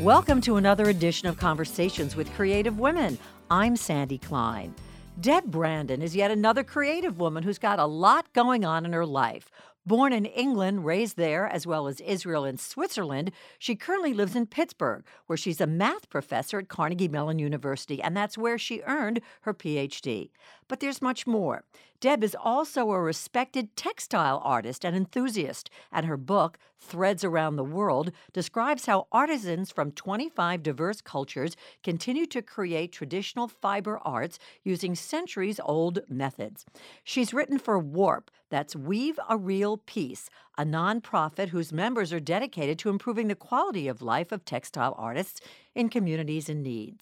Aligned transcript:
Welcome 0.00 0.40
to 0.42 0.56
another 0.56 0.88
edition 0.88 1.28
of 1.28 1.36
Conversations 1.36 2.16
with 2.16 2.32
Creative 2.32 2.78
Women. 2.78 3.18
I'm 3.50 3.76
Sandy 3.76 4.16
Klein. 4.16 4.74
Deb 5.20 5.44
Brandon 5.44 6.00
is 6.00 6.16
yet 6.16 6.30
another 6.30 6.64
creative 6.64 7.18
woman 7.18 7.42
who's 7.42 7.58
got 7.58 7.78
a 7.78 7.84
lot 7.84 8.32
going 8.32 8.64
on 8.64 8.86
in 8.86 8.94
her 8.94 9.04
life. 9.04 9.50
Born 9.84 10.14
in 10.14 10.24
England, 10.24 10.86
raised 10.86 11.18
there, 11.18 11.46
as 11.46 11.66
well 11.66 11.86
as 11.86 12.00
Israel 12.00 12.46
and 12.46 12.58
Switzerland, 12.58 13.30
she 13.58 13.76
currently 13.76 14.14
lives 14.14 14.34
in 14.34 14.46
Pittsburgh, 14.46 15.04
where 15.26 15.36
she's 15.36 15.60
a 15.60 15.66
math 15.66 16.08
professor 16.08 16.60
at 16.60 16.68
Carnegie 16.68 17.06
Mellon 17.06 17.38
University, 17.38 18.02
and 18.02 18.16
that's 18.16 18.38
where 18.38 18.56
she 18.56 18.80
earned 18.86 19.20
her 19.42 19.52
PhD. 19.52 20.30
But 20.70 20.78
there's 20.78 21.02
much 21.02 21.26
more. 21.26 21.64
Deb 21.98 22.22
is 22.22 22.36
also 22.40 22.92
a 22.92 23.00
respected 23.00 23.74
textile 23.74 24.40
artist 24.44 24.84
and 24.84 24.94
enthusiast, 24.94 25.68
and 25.90 26.06
her 26.06 26.16
book, 26.16 26.58
Threads 26.78 27.24
Around 27.24 27.56
the 27.56 27.64
World, 27.64 28.12
describes 28.32 28.86
how 28.86 29.08
artisans 29.10 29.72
from 29.72 29.90
25 29.90 30.62
diverse 30.62 31.00
cultures 31.00 31.56
continue 31.82 32.24
to 32.26 32.40
create 32.40 32.92
traditional 32.92 33.48
fiber 33.48 33.98
arts 34.04 34.38
using 34.62 34.94
centuries 34.94 35.58
old 35.64 35.98
methods. 36.08 36.64
She's 37.02 37.34
written 37.34 37.58
for 37.58 37.76
Warp, 37.76 38.30
that's 38.48 38.76
Weave 38.76 39.18
a 39.28 39.36
Real 39.36 39.76
Peace, 39.76 40.30
a 40.56 40.64
nonprofit 40.64 41.48
whose 41.48 41.72
members 41.72 42.12
are 42.12 42.20
dedicated 42.20 42.78
to 42.78 42.90
improving 42.90 43.26
the 43.26 43.34
quality 43.34 43.88
of 43.88 44.02
life 44.02 44.30
of 44.30 44.44
textile 44.44 44.94
artists 44.96 45.40
in 45.74 45.88
communities 45.88 46.48
in 46.48 46.62
need. 46.62 47.00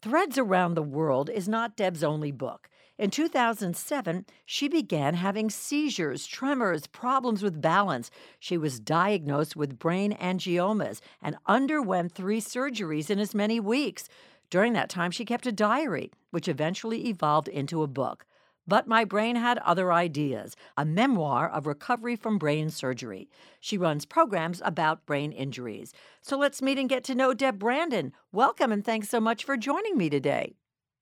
Threads 0.00 0.38
Around 0.38 0.74
the 0.74 0.82
World 0.82 1.28
is 1.28 1.48
not 1.48 1.76
Deb's 1.76 2.02
only 2.02 2.32
book. 2.32 2.70
In 2.98 3.10
2007, 3.10 4.26
she 4.44 4.66
began 4.66 5.14
having 5.14 5.50
seizures, 5.50 6.26
tremors, 6.26 6.88
problems 6.88 7.44
with 7.44 7.62
balance. 7.62 8.10
She 8.40 8.58
was 8.58 8.80
diagnosed 8.80 9.54
with 9.54 9.78
brain 9.78 10.16
angiomas 10.20 11.00
and 11.22 11.36
underwent 11.46 12.10
three 12.10 12.40
surgeries 12.40 13.08
in 13.08 13.20
as 13.20 13.36
many 13.36 13.60
weeks. 13.60 14.08
During 14.50 14.72
that 14.72 14.90
time, 14.90 15.12
she 15.12 15.24
kept 15.24 15.46
a 15.46 15.52
diary, 15.52 16.10
which 16.32 16.48
eventually 16.48 17.06
evolved 17.06 17.46
into 17.46 17.84
a 17.84 17.86
book. 17.86 18.26
But 18.66 18.88
my 18.88 19.04
brain 19.04 19.36
had 19.36 19.58
other 19.58 19.92
ideas 19.92 20.56
a 20.76 20.84
memoir 20.84 21.48
of 21.48 21.68
recovery 21.68 22.16
from 22.16 22.36
brain 22.36 22.68
surgery. 22.68 23.30
She 23.60 23.78
runs 23.78 24.06
programs 24.06 24.60
about 24.64 25.06
brain 25.06 25.30
injuries. 25.30 25.92
So 26.20 26.36
let's 26.36 26.60
meet 26.60 26.80
and 26.80 26.88
get 26.88 27.04
to 27.04 27.14
know 27.14 27.32
Deb 27.32 27.60
Brandon. 27.60 28.12
Welcome 28.32 28.72
and 28.72 28.84
thanks 28.84 29.08
so 29.08 29.20
much 29.20 29.44
for 29.44 29.56
joining 29.56 29.96
me 29.96 30.10
today. 30.10 30.56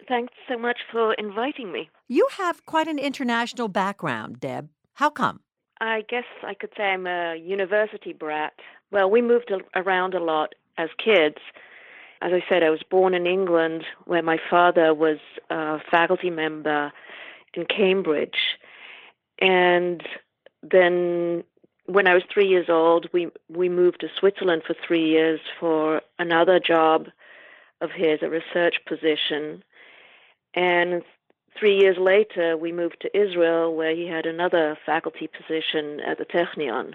Thanks 0.09 0.35
so 0.49 0.57
much 0.59 0.79
for 0.91 1.15
inviting 1.15 1.73
me. 1.73 1.91
You 2.09 2.29
have 2.39 2.65
quite 2.65 2.87
an 2.87 2.99
international 2.99 3.69
background, 3.69 4.41
Deb. 4.41 4.69
How 4.95 5.11
come? 5.11 5.41
I 5.81 6.03
guess 6.09 6.25
I 6.43 6.55
could 6.55 6.71
say 6.77 6.85
I'm 6.85 7.07
a 7.07 7.37
university 7.37 8.13
brat. 8.13 8.55
Well, 8.91 9.11
we 9.11 9.21
moved 9.21 9.53
around 9.75 10.15
a 10.15 10.23
lot 10.23 10.55
as 10.79 10.89
kids. 11.03 11.37
As 12.23 12.33
I 12.33 12.43
said, 12.49 12.63
I 12.63 12.71
was 12.71 12.83
born 12.89 13.15
in 13.15 13.27
England, 13.27 13.85
where 14.05 14.23
my 14.23 14.39
father 14.49 14.95
was 14.95 15.19
a 15.51 15.79
faculty 15.91 16.31
member 16.31 16.93
in 17.55 17.67
Cambridge. 17.67 18.59
And 19.39 20.03
then 20.63 21.45
when 21.87 22.07
I 22.07 22.15
was 22.15 22.23
three 22.33 22.49
years 22.49 22.67
old, 22.69 23.09
we, 23.13 23.29
we 23.49 23.69
moved 23.69 24.01
to 24.01 24.09
Switzerland 24.19 24.63
for 24.67 24.75
three 24.87 25.07
years 25.07 25.41
for 25.61 26.01
another 26.19 26.59
job 26.59 27.09
of 27.81 27.91
his, 27.91 28.21
a 28.23 28.31
research 28.31 28.77
position. 28.87 29.63
And 30.57 31.03
three 31.59 31.79
years 31.79 31.99
later, 31.99 32.57
we 32.57 32.73
moved 32.73 33.01
to 33.03 33.17
Israel, 33.17 33.75
where 33.75 33.95
he 33.95 34.07
had 34.07 34.27
another 34.27 34.77
faculty 34.85 35.29
position 35.29 36.01
at 36.01 36.19
the 36.19 36.25
Technion. 36.25 36.95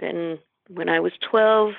Then, 0.00 0.38
when 0.68 0.88
I 0.88 1.00
was 1.00 1.12
12, 1.30 1.72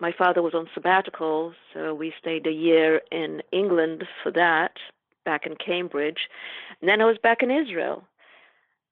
my 0.00 0.12
father 0.12 0.42
was 0.42 0.54
on 0.54 0.68
sabbatical, 0.74 1.52
so 1.74 1.94
we 1.94 2.14
stayed 2.18 2.46
a 2.46 2.52
year 2.52 3.02
in 3.12 3.42
England 3.52 4.04
for 4.22 4.32
that, 4.32 4.72
back 5.24 5.46
in 5.46 5.56
Cambridge. 5.56 6.28
And 6.80 6.88
then 6.88 7.02
I 7.02 7.04
was 7.04 7.18
back 7.22 7.42
in 7.42 7.50
Israel. 7.50 8.04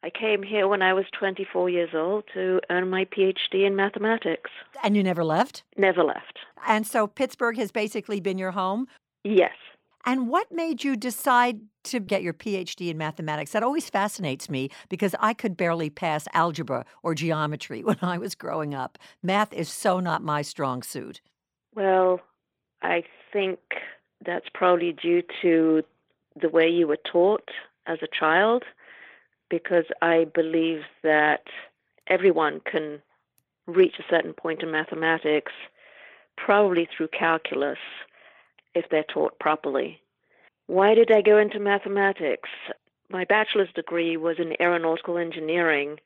I 0.02 0.10
came 0.10 0.42
here 0.42 0.68
when 0.68 0.82
I 0.82 0.92
was 0.92 1.06
24 1.18 1.70
years 1.70 1.90
old 1.92 2.24
to 2.34 2.60
earn 2.70 2.88
my 2.88 3.04
PhD 3.06 3.66
in 3.66 3.74
mathematics. 3.74 4.50
And 4.84 4.96
you 4.96 5.02
never 5.02 5.24
left? 5.24 5.64
Never 5.76 6.04
left. 6.04 6.38
And 6.66 6.86
so 6.86 7.06
Pittsburgh 7.06 7.56
has 7.56 7.72
basically 7.72 8.20
been 8.20 8.38
your 8.38 8.52
home? 8.52 8.86
Yes. 9.24 9.54
And 10.08 10.30
what 10.30 10.50
made 10.50 10.84
you 10.84 10.96
decide 10.96 11.60
to 11.84 12.00
get 12.00 12.22
your 12.22 12.32
PhD 12.32 12.88
in 12.88 12.96
mathematics? 12.96 13.52
That 13.52 13.62
always 13.62 13.90
fascinates 13.90 14.48
me 14.48 14.70
because 14.88 15.14
I 15.20 15.34
could 15.34 15.54
barely 15.54 15.90
pass 15.90 16.26
algebra 16.32 16.86
or 17.02 17.14
geometry 17.14 17.84
when 17.84 17.98
I 18.00 18.16
was 18.16 18.34
growing 18.34 18.74
up. 18.74 18.96
Math 19.22 19.52
is 19.52 19.68
so 19.68 20.00
not 20.00 20.22
my 20.22 20.40
strong 20.40 20.82
suit. 20.82 21.20
Well, 21.74 22.20
I 22.80 23.04
think 23.34 23.58
that's 24.24 24.46
probably 24.54 24.92
due 24.92 25.22
to 25.42 25.82
the 26.40 26.48
way 26.48 26.66
you 26.66 26.86
were 26.86 26.98
taught 27.12 27.50
as 27.86 27.98
a 28.00 28.08
child, 28.18 28.64
because 29.50 29.84
I 30.00 30.24
believe 30.34 30.84
that 31.02 31.42
everyone 32.06 32.60
can 32.60 33.02
reach 33.66 33.96
a 33.98 34.04
certain 34.08 34.32
point 34.32 34.62
in 34.62 34.70
mathematics, 34.70 35.52
probably 36.38 36.88
through 36.96 37.08
calculus 37.08 37.76
if 38.74 38.86
they're 38.90 39.04
taught 39.04 39.38
properly. 39.38 40.00
Why 40.66 40.94
did 40.94 41.10
I 41.10 41.22
go 41.22 41.38
into 41.38 41.58
mathematics? 41.58 42.50
My 43.10 43.24
bachelor's 43.24 43.72
degree 43.74 44.16
was 44.16 44.36
in 44.38 44.60
aeronautical 44.60 45.16
engineering, 45.16 45.96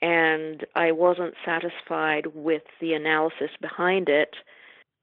and 0.00 0.64
I 0.76 0.92
wasn't 0.92 1.34
satisfied 1.44 2.28
with 2.34 2.62
the 2.80 2.94
analysis 2.94 3.50
behind 3.60 4.08
it, 4.08 4.36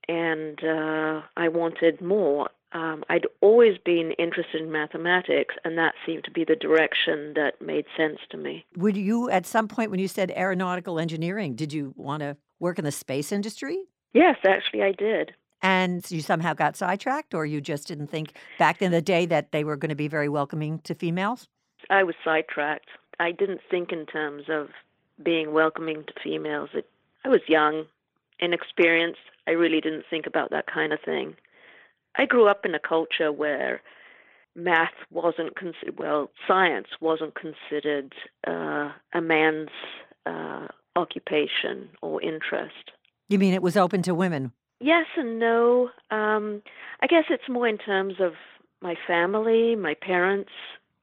and 0.08 0.58
uh, 0.64 1.22
I 1.36 1.50
wanted 1.50 2.02
more. 2.02 2.50
Um, 2.72 3.03
I'd 3.09 3.28
always 3.42 3.78
been 3.84 4.14
interested 4.18 4.62
in 4.62 4.72
mathematics, 4.72 5.56
and 5.66 5.78
that 5.78 5.94
seemed 6.06 6.24
to 6.24 6.32
be 6.32 6.46
the 6.46 6.56
direction 6.56 7.34
that 7.36 7.62
made 7.62 7.86
sense 7.98 8.20
to 8.30 8.38
me. 8.38 8.66
Would 8.78 8.96
you, 8.96 9.30
at 9.30 9.46
some 9.46 9.68
point 9.68 9.92
when 9.92 10.00
you 10.00 10.08
said 10.08 10.32
aeronautical 10.32 10.98
engineering, 10.98 11.56
did 11.56 11.74
you 11.74 11.94
want 11.98 12.22
to 12.22 12.38
work 12.59 12.80
in 12.80 12.86
the 12.86 12.92
space 12.94 13.34
industry? 13.34 13.84
Yes, 14.14 14.38
actually, 14.46 14.84
I 14.84 14.94
did 14.94 15.34
and 15.61 16.09
you 16.09 16.22
somehow 16.22 16.53
got 16.53 16.75
sidetracked, 16.75 17.33
or 17.33 17.45
you 17.45 17.61
just 17.61 17.88
didn't 17.88 18.07
think 18.07 18.33
back 18.57 18.81
in 18.81 18.91
the 18.91 19.01
day 19.01 19.25
that 19.27 19.51
they 19.51 19.63
were 19.63 19.75
going 19.75 19.89
to 19.89 19.95
be 19.95 20.07
very 20.07 20.29
welcoming 20.29 20.79
to 20.79 20.95
females? 20.95 21.47
I 21.89 22.03
was 22.03 22.16
sidetracked. 22.23 22.89
I 23.19 23.31
didn't 23.31 23.61
think 23.69 23.91
in 23.91 24.05
terms 24.05 24.45
of 24.49 24.69
being 25.23 25.53
welcoming 25.53 26.03
to 26.05 26.13
females. 26.23 26.69
It, 26.73 26.89
I 27.23 27.29
was 27.29 27.41
young, 27.47 27.85
inexperienced. 28.39 29.19
I 29.47 29.51
really 29.51 29.81
didn't 29.81 30.05
think 30.09 30.25
about 30.25 30.49
that 30.51 30.67
kind 30.67 30.94
of 30.94 30.99
thing. 31.03 31.35
I 32.16 32.25
grew 32.25 32.47
up 32.47 32.66
in 32.66 32.75
a 32.75 32.79
culture 32.79 33.31
where 33.31 33.81
math 34.55 34.93
wasn't 35.11 35.55
considered, 35.55 35.97
well, 35.97 36.31
science 36.47 36.88
wasn't 36.99 37.35
considered 37.35 38.13
uh, 38.47 38.91
a 39.13 39.22
man's 39.22 39.69
uh, 40.25 40.67
occupation 40.95 41.89
or 42.01 42.22
interest. 42.22 42.91
You 43.29 43.39
mean 43.39 43.53
it 43.53 43.61
was 43.61 43.78
open 43.78 44.01
to 44.03 44.13
women? 44.13 44.51
Yes 44.81 45.06
and 45.16 45.38
no. 45.38 45.92
Um, 46.09 46.64
I 47.02 47.08
guess 47.08 47.25
it's 47.30 47.47
more 47.47 47.68
in 47.68 47.78
terms 47.78 48.16
of 48.19 48.34
my 48.81 48.96
family, 49.06 49.75
my 49.75 49.94
parents. 49.94 50.50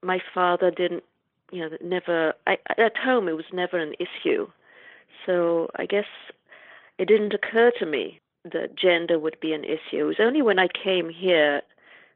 My 0.03 0.21
father 0.35 0.73
didn't, 0.73 1.05
you 1.53 1.61
know, 1.61 1.77
never. 1.81 2.35
I, 2.47 2.59
at 2.77 2.97
home, 2.97 3.29
it 3.29 3.37
was 3.37 3.45
never 3.53 3.79
an 3.79 3.95
issue. 4.01 4.49
So 5.25 5.71
I 5.77 5.87
guess 5.87 6.07
it 6.99 7.07
didn't 7.07 7.35
occur 7.35 7.71
to 7.79 7.87
me 7.87 8.21
that 8.53 8.75
gender 8.75 9.17
would 9.19 9.39
be 9.39 9.53
an 9.53 9.63
issue. 9.63 10.01
It 10.01 10.03
was 10.03 10.21
only 10.21 10.43
when 10.43 10.59
I 10.59 10.67
came 10.67 11.09
here 11.09 11.63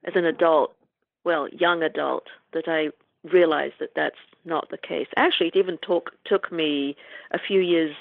as 0.05 0.15
an 0.17 0.25
adult, 0.25 0.75
well, 1.23 1.49
young 1.49 1.85
adult, 1.85 2.27
that 2.53 2.67
I 2.67 2.91
realized 3.31 3.75
that 3.79 3.95
that's 3.95 4.17
not 4.45 4.69
the 4.71 4.79
case. 4.79 5.07
Actually, 5.17 5.49
it 5.49 5.57
even 5.57 5.79
took 5.81 6.11
took 6.25 6.51
me 6.51 6.97
a 7.31 7.39
few 7.39 7.61
years 7.61 7.95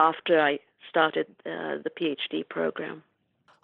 after 0.00 0.40
I 0.40 0.58
started 0.90 1.26
uh, 1.46 1.78
the 1.82 1.90
PhD 1.98 2.46
program. 2.46 3.02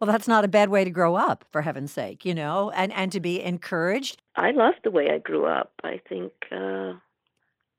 Well, 0.01 0.11
that's 0.11 0.29
not 0.29 0.45
a 0.45 0.49
bad 0.49 0.69
way 0.69 0.85
to 0.85 0.91
grow 0.91 1.17
up, 1.17 1.45
for 1.51 1.63
heaven's 1.63 1.93
sake, 1.93 2.25
you 2.25 2.35
know, 2.35 2.71
and, 2.71 2.93
and 2.93 3.11
to 3.13 3.21
be 3.21 3.43
encouraged. 3.43 4.21
I 4.37 4.51
loved 4.51 4.81
the 4.85 4.91
way 4.91 5.11
I 5.11 5.19
grew 5.19 5.47
up. 5.47 5.73
I 5.83 6.01
think 6.09 6.33
uh, 6.53 6.93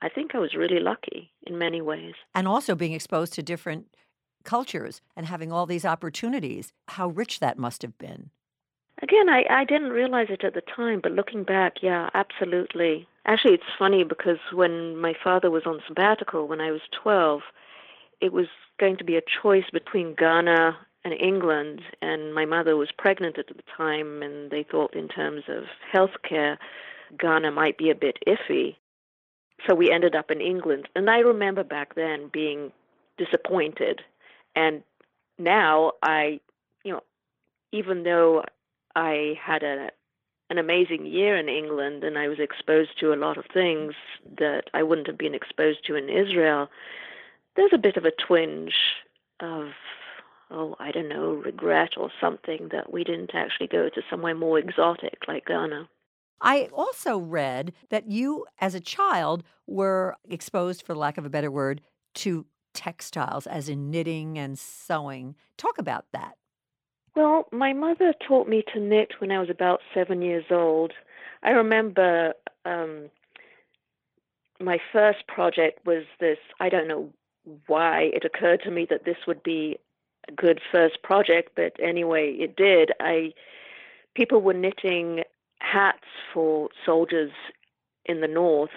I 0.01 0.09
think 0.09 0.35
I 0.35 0.39
was 0.39 0.53
really 0.55 0.79
lucky 0.79 1.31
in 1.45 1.57
many 1.57 1.81
ways. 1.81 2.13
And 2.35 2.47
also 2.47 2.75
being 2.75 2.93
exposed 2.93 3.33
to 3.33 3.43
different 3.43 3.87
cultures 4.43 5.01
and 5.15 5.25
having 5.25 5.51
all 5.51 5.65
these 5.65 5.85
opportunities. 5.85 6.71
How 6.87 7.09
rich 7.09 7.39
that 7.39 7.57
must 7.57 7.81
have 7.81 7.97
been. 7.97 8.29
Again, 9.01 9.29
I, 9.29 9.43
I 9.49 9.63
didn't 9.63 9.89
realize 9.89 10.27
it 10.29 10.43
at 10.43 10.55
the 10.55 10.61
time, 10.75 11.01
but 11.03 11.11
looking 11.11 11.43
back, 11.43 11.83
yeah, 11.83 12.09
absolutely. 12.15 13.07
Actually, 13.25 13.53
it's 13.53 13.77
funny 13.77 14.03
because 14.03 14.39
when 14.51 14.97
my 14.97 15.13
father 15.23 15.51
was 15.51 15.63
on 15.67 15.81
sabbatical 15.87 16.47
when 16.47 16.61
I 16.61 16.71
was 16.71 16.81
12, 17.03 17.41
it 18.21 18.33
was 18.33 18.47
going 18.79 18.97
to 18.97 19.03
be 19.03 19.17
a 19.17 19.21
choice 19.41 19.69
between 19.71 20.15
Ghana 20.15 20.77
and 21.03 21.13
England, 21.13 21.81
and 22.01 22.33
my 22.33 22.45
mother 22.45 22.75
was 22.75 22.89
pregnant 22.97 23.37
at 23.37 23.47
the 23.47 23.63
time, 23.75 24.21
and 24.21 24.51
they 24.51 24.63
thought 24.63 24.95
in 24.95 25.07
terms 25.07 25.43
of 25.47 25.63
health 25.91 26.15
care, 26.27 26.59
Ghana 27.17 27.51
might 27.51 27.77
be 27.77 27.89
a 27.89 27.95
bit 27.95 28.17
iffy. 28.27 28.75
So 29.67 29.75
we 29.75 29.91
ended 29.91 30.15
up 30.15 30.29
in 30.29 30.41
England. 30.41 30.87
And 30.95 31.09
I 31.09 31.19
remember 31.19 31.63
back 31.63 31.95
then 31.95 32.29
being 32.31 32.71
disappointed. 33.17 34.01
And 34.55 34.83
now 35.39 35.93
I 36.03 36.39
you 36.87 36.93
know, 36.93 37.03
even 37.73 38.03
though 38.03 38.43
I 38.95 39.37
had 39.43 39.63
a 39.63 39.89
an 40.49 40.57
amazing 40.57 41.05
year 41.05 41.35
in 41.35 41.49
England 41.49 42.05
and 42.05 42.17
I 42.17 42.29
was 42.29 42.39
exposed 42.39 42.91
to 43.01 43.13
a 43.13 43.19
lot 43.19 43.37
of 43.37 43.43
things 43.53 43.93
that 44.39 44.69
I 44.73 44.81
wouldn't 44.81 45.07
have 45.07 45.17
been 45.17 45.35
exposed 45.35 45.85
to 45.85 45.95
in 45.95 46.07
Israel, 46.07 46.69
there's 47.57 47.73
a 47.73 47.77
bit 47.77 47.97
of 47.97 48.05
a 48.05 48.11
twinge 48.11 48.75
of 49.41 49.71
oh, 50.49 50.75
I 50.79 50.91
don't 50.91 51.09
know, 51.09 51.31
regret 51.31 51.97
or 51.97 52.09
something 52.21 52.69
that 52.71 52.93
we 52.93 53.03
didn't 53.03 53.31
actually 53.33 53.67
go 53.67 53.89
to 53.89 54.01
somewhere 54.09 54.35
more 54.35 54.57
exotic 54.57 55.19
like 55.27 55.45
Ghana. 55.45 55.89
I 56.39 56.69
also 56.71 57.17
read 57.17 57.73
that 57.89 58.09
you, 58.09 58.45
as 58.59 58.75
a 58.75 58.79
child, 58.79 59.43
were 59.65 60.15
exposed, 60.29 60.83
for 60.85 60.95
lack 60.95 61.17
of 61.17 61.25
a 61.25 61.29
better 61.29 61.51
word, 61.51 61.81
to 62.15 62.45
textiles, 62.73 63.47
as 63.47 63.67
in 63.67 63.89
knitting 63.89 64.37
and 64.37 64.57
sewing. 64.57 65.35
Talk 65.57 65.79
about 65.79 66.05
that. 66.13 66.37
Well, 67.15 67.47
my 67.51 67.73
mother 67.73 68.13
taught 68.27 68.47
me 68.47 68.63
to 68.73 68.79
knit 68.79 69.13
when 69.19 69.31
I 69.31 69.39
was 69.39 69.49
about 69.49 69.79
seven 69.93 70.21
years 70.21 70.45
old. 70.51 70.93
I 71.41 71.49
remember 71.49 72.33
um, 72.63 73.09
my 74.59 74.77
first 74.93 75.25
project 75.27 75.85
was 75.85 76.03
this 76.19 76.37
I 76.59 76.69
don't 76.69 76.87
know 76.87 77.09
why 77.67 78.09
it 78.13 78.25
occurred 78.25 78.61
to 78.63 78.71
me 78.71 78.85
that 78.89 79.05
this 79.05 79.17
would 79.25 79.43
be 79.43 79.77
a 80.27 80.31
good 80.31 80.59
first 80.71 81.01
project, 81.03 81.51
but 81.55 81.73
anyway, 81.81 82.33
it 82.33 82.55
did. 82.55 82.91
I 82.99 83.33
people 84.15 84.41
were 84.41 84.53
knitting 84.53 85.23
hats 85.59 86.07
for 86.33 86.69
soldiers 86.85 87.31
in 88.05 88.21
the 88.21 88.27
north, 88.27 88.71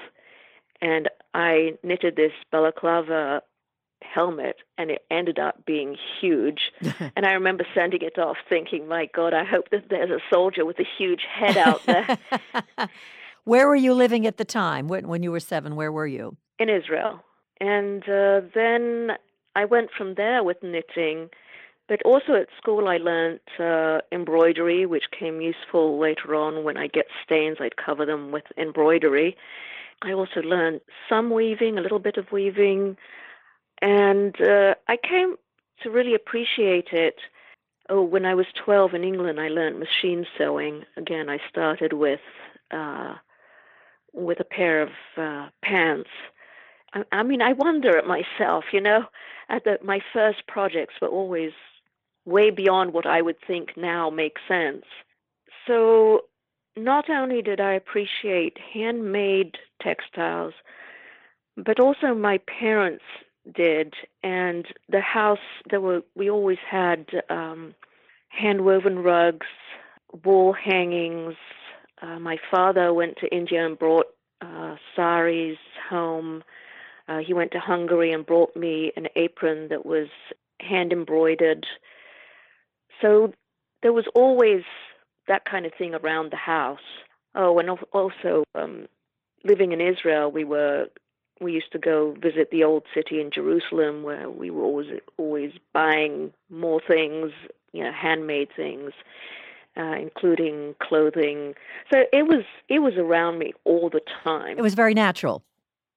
and 0.81 1.09
I 1.35 1.75
knitted 1.83 2.17
this 2.17 2.33
balaclava 2.51 3.43
helmet 4.03 4.57
and 4.79 4.91
it 4.91 5.05
ended 5.11 5.39
up 5.39 5.65
being 5.67 5.97
huge. 6.21 6.73
And 7.17 7.27
i 7.27 7.33
remember 7.33 7.67
sending 7.75 8.01
it 8.01 8.19
off 8.19 8.39
thinking 8.49 8.89
my 8.89 9.11
god 9.15 9.35
i 9.35 9.45
hope 9.45 9.69
that 9.71 9.91
there's 9.91 10.11
a 10.11 10.21
soldier 10.33 10.65
with 10.65 10.79
a 10.79 10.87
huge 10.99 11.21
head 11.31 11.59
out 11.59 11.85
there. 11.85 12.19
Where 13.45 13.69
were 13.69 13.77
you 13.77 13.93
living 13.93 14.27
at 14.27 14.37
the 14.37 14.45
time? 14.45 14.89
When, 14.89 15.09
when 15.09 15.23
you 15.23 15.31
were 15.31 15.41
seven 15.41 15.77
where 15.77 15.93
were 15.93 16.07
you? 16.07 16.37
In 16.59 16.71
israel 16.71 17.23
and 17.61 18.03
uh, 18.09 18.41
then 18.55 19.13
i 19.55 19.65
went 19.65 19.91
from 19.97 20.15
there 20.15 20.43
with 20.43 20.63
knitting 20.63 21.29
but 21.91 22.01
also 22.05 22.35
at 22.35 22.47
school, 22.57 22.87
I 22.87 22.99
learned 22.99 23.41
uh, 23.59 23.99
embroidery, 24.13 24.87
which 24.87 25.11
came 25.11 25.41
useful 25.41 25.99
later 25.99 26.37
on 26.37 26.63
when 26.63 26.77
I 26.77 26.87
get 26.87 27.07
stains, 27.25 27.57
I'd 27.59 27.77
cover 27.77 28.07
them 28.07 28.31
with 28.31 28.45
embroidery. 28.57 29.37
I 30.01 30.13
also 30.13 30.41
learned 30.41 30.83
some 31.09 31.31
weaving, 31.31 31.79
a 31.79 31.81
little 31.81 31.99
bit 31.99 32.17
of 32.17 32.31
weaving, 32.31 32.97
and 33.83 34.41
uh, 34.41 34.77
I 34.87 34.99
came 35.03 35.35
to 35.83 35.91
really 35.91 36.15
appreciate 36.15 36.91
it. 36.93 37.17
Oh, 37.89 38.03
when 38.03 38.25
I 38.25 38.37
was 38.37 38.47
12 38.65 38.95
in 38.95 39.03
England, 39.03 39.41
I 39.41 39.49
learned 39.49 39.81
machine 39.81 40.27
sewing. 40.39 40.85
Again, 40.97 41.29
I 41.29 41.39
started 41.51 41.93
with 41.93 42.21
uh, 42.71 43.15
with 44.13 44.39
a 44.39 44.45
pair 44.45 44.81
of 44.81 44.91
uh, 45.17 45.49
pants. 45.61 46.11
I, 47.13 47.23
mean, 47.23 47.43
I 47.43 47.53
wonder 47.53 47.97
at 47.97 48.07
myself, 48.07 48.65
you 48.73 48.81
know, 48.81 49.05
at 49.49 49.65
the, 49.65 49.79
my 49.83 50.01
first 50.13 50.47
projects 50.47 50.95
were 51.01 51.09
always 51.09 51.53
way 52.25 52.51
beyond 52.51 52.93
what 52.93 53.07
I 53.07 53.23
would 53.23 53.37
think 53.47 53.77
now 53.77 54.11
makes 54.11 54.41
sense. 54.49 54.85
So 55.67 56.25
not 56.77 57.09
only 57.11 57.43
did 57.43 57.61
I 57.61 57.73
appreciate 57.73 58.59
handmade 58.73 59.57
textiles, 59.83 60.55
but 61.57 61.81
also 61.81 62.15
my 62.15 62.39
parents 62.39 63.05
did. 63.55 63.95
And 64.23 64.67
the 64.89 65.01
house, 65.01 65.39
there 65.69 65.81
were 65.81 66.03
we 66.15 66.31
always 66.31 66.59
had 66.69 67.07
um, 67.29 67.75
hand 68.29 68.65
woven 68.65 69.01
rugs, 69.01 69.47
wall 70.25 70.53
hangings. 70.53 71.35
Uh, 72.03 72.19
my 72.19 72.39
father 72.51 72.95
went 72.95 73.17
to 73.19 73.35
India 73.35 73.65
and 73.65 73.79
brought 73.79 74.07
uh, 74.41 74.77
saris 74.97 75.59
home. 75.89 76.43
Uh, 77.11 77.19
he 77.19 77.35
went 77.35 77.51
to 77.53 77.61
Hungary 77.61 78.11
and 78.11 78.25
brought 78.25 78.57
me 78.57 78.93
an 78.97 79.09
apron 79.17 79.69
that 79.69 79.85
was 79.85 80.09
hand 80.61 80.93
embroidered 80.93 81.67
so 83.01 83.33
there 83.83 83.93
was 83.93 84.05
always 84.15 84.63
that 85.29 85.45
kind 85.45 85.67
of 85.67 85.73
thing 85.75 85.95
around 85.95 86.33
the 86.33 86.37
house. 86.37 86.79
Oh, 87.35 87.59
and 87.59 87.71
also 87.93 88.45
um, 88.55 88.87
living 89.45 89.73
in 89.73 89.81
Israel, 89.81 90.31
we 90.31 90.45
were 90.45 90.87
we 91.41 91.53
used 91.53 91.73
to 91.73 91.79
go 91.79 92.15
visit 92.21 92.51
the 92.51 92.65
old 92.65 92.85
city 92.95 93.21
in 93.21 93.31
Jerusalem, 93.31 94.03
where 94.03 94.29
we 94.29 94.51
were 94.51 94.65
always 94.65 95.01
always 95.17 95.53
buying 95.73 96.33
more 96.51 96.81
things, 96.87 97.31
you 97.73 97.85
know, 97.85 97.93
handmade 97.93 98.49
things, 98.55 98.93
uh, 99.77 99.95
including 99.99 100.75
clothing. 100.83 101.55
So 101.93 102.05
it 102.13 102.27
was 102.27 102.45
it 102.69 102.81
was 102.81 102.95
around 102.95 103.39
me 103.39 103.53
all 103.65 103.89
the 103.89 104.03
time. 104.25 104.59
It 104.59 104.63
was 104.63 104.75
very 104.75 104.95
natural. 104.95 105.45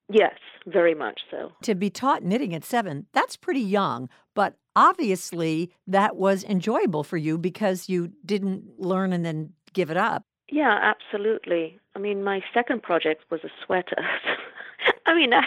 Yes, 0.09 0.35
very 0.67 0.93
much 0.93 1.21
so. 1.31 1.51
To 1.63 1.75
be 1.75 1.89
taught 1.89 2.23
knitting 2.23 2.53
at 2.53 2.63
seven, 2.63 3.07
that's 3.13 3.37
pretty 3.37 3.61
young, 3.61 4.09
but 4.35 4.55
obviously 4.75 5.71
that 5.87 6.15
was 6.15 6.43
enjoyable 6.43 7.03
for 7.03 7.17
you 7.17 7.37
because 7.37 7.89
you 7.89 8.11
didn't 8.25 8.79
learn 8.79 9.13
and 9.13 9.25
then 9.25 9.53
give 9.73 9.89
it 9.89 9.97
up. 9.97 10.23
Yeah, 10.49 10.77
absolutely. 10.81 11.79
I 11.95 11.99
mean, 11.99 12.23
my 12.23 12.41
second 12.53 12.83
project 12.83 13.23
was 13.31 13.41
a 13.43 13.49
sweater. 13.65 13.97
I 15.05 15.15
mean, 15.15 15.33
I, 15.33 15.45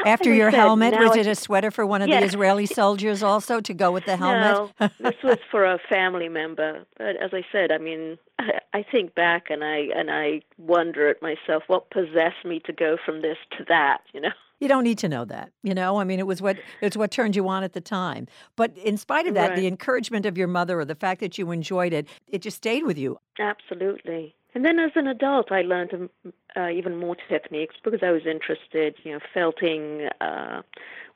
after 0.06 0.32
your 0.32 0.50
said, 0.50 0.58
helmet, 0.58 0.94
was 0.98 1.16
it 1.16 1.26
a 1.26 1.34
sweater 1.34 1.70
for 1.70 1.86
one 1.86 2.02
of 2.02 2.08
yeah. 2.08 2.20
the 2.20 2.26
Israeli 2.26 2.66
soldiers 2.66 3.22
also 3.22 3.60
to 3.60 3.74
go 3.74 3.90
with 3.90 4.04
the 4.04 4.16
helmet? 4.16 4.72
No, 4.80 4.88
this 5.00 5.22
was 5.22 5.38
for 5.50 5.64
a 5.64 5.78
family 5.88 6.28
member. 6.28 6.84
But 6.96 7.16
as 7.16 7.30
I 7.32 7.44
said, 7.50 7.72
I 7.72 7.78
mean, 7.78 8.18
I, 8.38 8.60
I 8.74 8.82
think 8.82 9.14
back 9.14 9.50
and 9.50 9.64
I 9.64 9.88
and 9.94 10.10
I 10.10 10.42
wonder 10.58 11.08
at 11.08 11.20
myself 11.22 11.64
what 11.66 11.90
possessed 11.90 12.44
me 12.44 12.60
to 12.66 12.72
go 12.72 12.96
from 13.04 13.22
this 13.22 13.38
to 13.56 13.64
that. 13.68 14.02
You 14.12 14.20
know. 14.20 14.30
You 14.60 14.66
don't 14.66 14.82
need 14.82 14.98
to 14.98 15.08
know 15.08 15.24
that, 15.26 15.52
you 15.62 15.72
know. 15.72 15.98
I 16.00 16.04
mean, 16.04 16.18
it 16.18 16.26
was 16.26 16.42
what 16.42 16.58
it's 16.80 16.96
what 16.96 17.12
turned 17.12 17.36
you 17.36 17.48
on 17.48 17.62
at 17.62 17.74
the 17.74 17.80
time. 17.80 18.26
But 18.56 18.76
in 18.76 18.96
spite 18.96 19.28
of 19.28 19.34
that, 19.34 19.50
right. 19.50 19.56
the 19.56 19.68
encouragement 19.68 20.26
of 20.26 20.36
your 20.36 20.48
mother 20.48 20.80
or 20.80 20.84
the 20.84 20.96
fact 20.96 21.20
that 21.20 21.38
you 21.38 21.52
enjoyed 21.52 21.92
it, 21.92 22.08
it 22.26 22.42
just 22.42 22.56
stayed 22.56 22.84
with 22.84 22.98
you. 22.98 23.18
Absolutely. 23.38 24.34
And 24.54 24.64
then 24.64 24.78
as 24.78 24.92
an 24.94 25.06
adult, 25.06 25.52
I 25.52 25.62
learned 25.62 25.92
um, 25.94 26.10
uh, 26.56 26.68
even 26.68 26.96
more 26.96 27.16
techniques 27.28 27.76
because 27.84 28.00
I 28.02 28.10
was 28.10 28.22
interested, 28.26 28.94
you 29.04 29.12
know, 29.12 29.20
felting, 29.32 30.08
uh, 30.20 30.62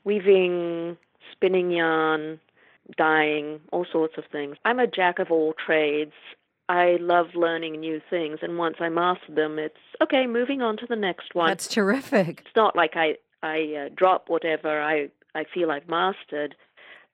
weaving, 0.05 0.97
spinning 1.33 1.71
yarn, 1.71 2.39
dyeing, 2.97 3.61
all 3.73 3.87
sorts 3.91 4.15
of 4.19 4.25
things. 4.31 4.57
I'm 4.65 4.79
a 4.79 4.87
jack 4.87 5.19
of 5.19 5.31
all 5.31 5.55
trades. 5.55 6.13
I 6.69 6.97
love 7.01 7.35
learning 7.35 7.81
new 7.81 8.01
things, 8.09 8.39
and 8.43 8.57
once 8.57 8.77
I 8.81 8.89
master 8.89 9.35
them, 9.35 9.59
it's 9.59 9.77
okay. 10.01 10.27
Moving 10.27 10.63
on 10.63 10.77
to 10.79 10.87
the 10.87 10.97
next 10.97 11.35
one. 11.35 11.49
That's 11.49 11.67
terrific. 11.67 12.41
It's 12.47 12.57
not 12.57 12.77
like 12.77 12.93
I 12.95 13.17
I 13.43 13.87
uh, 13.87 13.89
drop 13.95 14.29
whatever 14.29 14.81
I 14.81 15.11
I 15.35 15.45
feel 15.53 15.71
I've 15.71 15.89
mastered. 15.89 16.55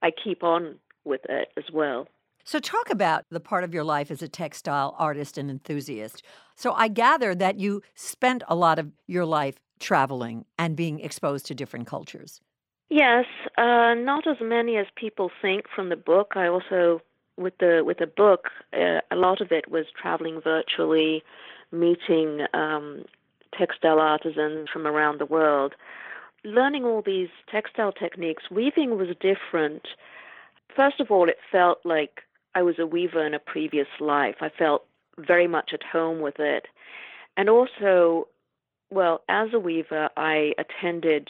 I 0.01 0.11
keep 0.11 0.43
on 0.43 0.75
with 1.03 1.21
it 1.27 1.49
as 1.57 1.65
well. 1.73 2.07
So, 2.49 2.57
talk 2.57 2.89
about 2.89 3.25
the 3.29 3.39
part 3.39 3.63
of 3.63 3.75
your 3.75 3.83
life 3.83 4.09
as 4.09 4.23
a 4.23 4.27
textile 4.27 4.95
artist 4.97 5.37
and 5.37 5.51
enthusiast. 5.51 6.23
So, 6.55 6.73
I 6.73 6.87
gather 6.87 7.35
that 7.35 7.59
you 7.59 7.83
spent 7.93 8.41
a 8.47 8.55
lot 8.55 8.79
of 8.79 8.91
your 9.05 9.23
life 9.23 9.59
traveling 9.79 10.45
and 10.57 10.75
being 10.75 10.99
exposed 10.99 11.45
to 11.45 11.53
different 11.53 11.85
cultures. 11.85 12.41
Yes, 12.89 13.25
uh, 13.59 13.93
not 13.93 14.25
as 14.25 14.37
many 14.41 14.77
as 14.77 14.87
people 14.95 15.29
think 15.43 15.65
from 15.69 15.89
the 15.89 15.95
book. 15.95 16.31
I 16.35 16.47
also, 16.47 17.03
with 17.37 17.55
the 17.59 17.83
with 17.85 17.99
the 17.99 18.07
book, 18.07 18.47
uh, 18.73 19.01
a 19.11 19.15
lot 19.15 19.41
of 19.41 19.51
it 19.51 19.69
was 19.69 19.85
traveling 20.01 20.41
virtually, 20.41 21.23
meeting 21.71 22.47
um, 22.55 23.05
textile 23.55 23.99
artisans 23.99 24.69
from 24.73 24.87
around 24.87 25.19
the 25.19 25.27
world, 25.27 25.75
learning 26.43 26.83
all 26.83 27.03
these 27.03 27.29
textile 27.51 27.91
techniques. 27.91 28.49
Weaving 28.49 28.97
was 28.97 29.09
different. 29.21 29.89
First 30.75 30.99
of 30.99 31.11
all, 31.11 31.29
it 31.29 31.37
felt 31.51 31.77
like 31.85 32.23
I 32.55 32.61
was 32.61 32.75
a 32.79 32.85
weaver 32.85 33.25
in 33.25 33.33
a 33.33 33.39
previous 33.39 33.87
life. 33.99 34.35
I 34.41 34.49
felt 34.49 34.85
very 35.17 35.47
much 35.47 35.71
at 35.73 35.83
home 35.83 36.19
with 36.19 36.39
it. 36.39 36.65
And 37.37 37.49
also, 37.49 38.27
well, 38.89 39.21
as 39.29 39.49
a 39.53 39.59
weaver, 39.59 40.09
I 40.17 40.53
attended 40.57 41.29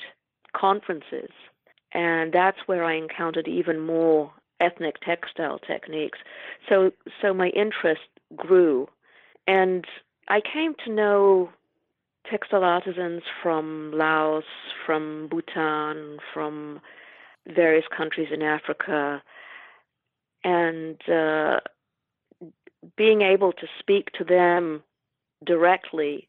conferences, 0.55 1.29
and 1.91 2.33
that's 2.33 2.57
where 2.65 2.83
I 2.83 2.95
encountered 2.95 3.47
even 3.47 3.79
more 3.79 4.31
ethnic 4.59 4.99
textile 5.01 5.59
techniques. 5.59 6.19
So, 6.67 6.91
so 7.21 7.33
my 7.33 7.49
interest 7.49 8.01
grew, 8.35 8.87
and 9.47 9.85
I 10.27 10.41
came 10.41 10.73
to 10.85 10.91
know 10.91 11.49
textile 12.29 12.63
artisans 12.63 13.23
from 13.41 13.91
Laos, 13.93 14.43
from 14.85 15.27
Bhutan, 15.29 16.19
from 16.33 16.79
various 17.47 17.85
countries 17.95 18.29
in 18.31 18.41
Africa, 18.41 19.21
and 20.43 20.97
uh, 21.09 21.59
being 22.95 23.21
able 23.21 23.51
to 23.53 23.67
speak 23.79 24.11
to 24.13 24.23
them 24.23 24.83
directly 25.45 26.27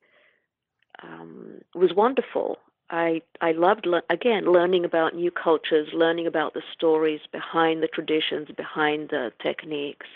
um, 1.02 1.60
was 1.74 1.94
wonderful. 1.94 2.58
I 2.90 3.22
I 3.40 3.52
loved 3.52 3.86
le- 3.86 4.02
again 4.10 4.44
learning 4.44 4.84
about 4.84 5.14
new 5.14 5.30
cultures, 5.30 5.88
learning 5.92 6.26
about 6.26 6.54
the 6.54 6.62
stories 6.72 7.20
behind 7.30 7.82
the 7.82 7.88
traditions, 7.88 8.48
behind 8.56 9.10
the 9.10 9.32
techniques. 9.40 10.06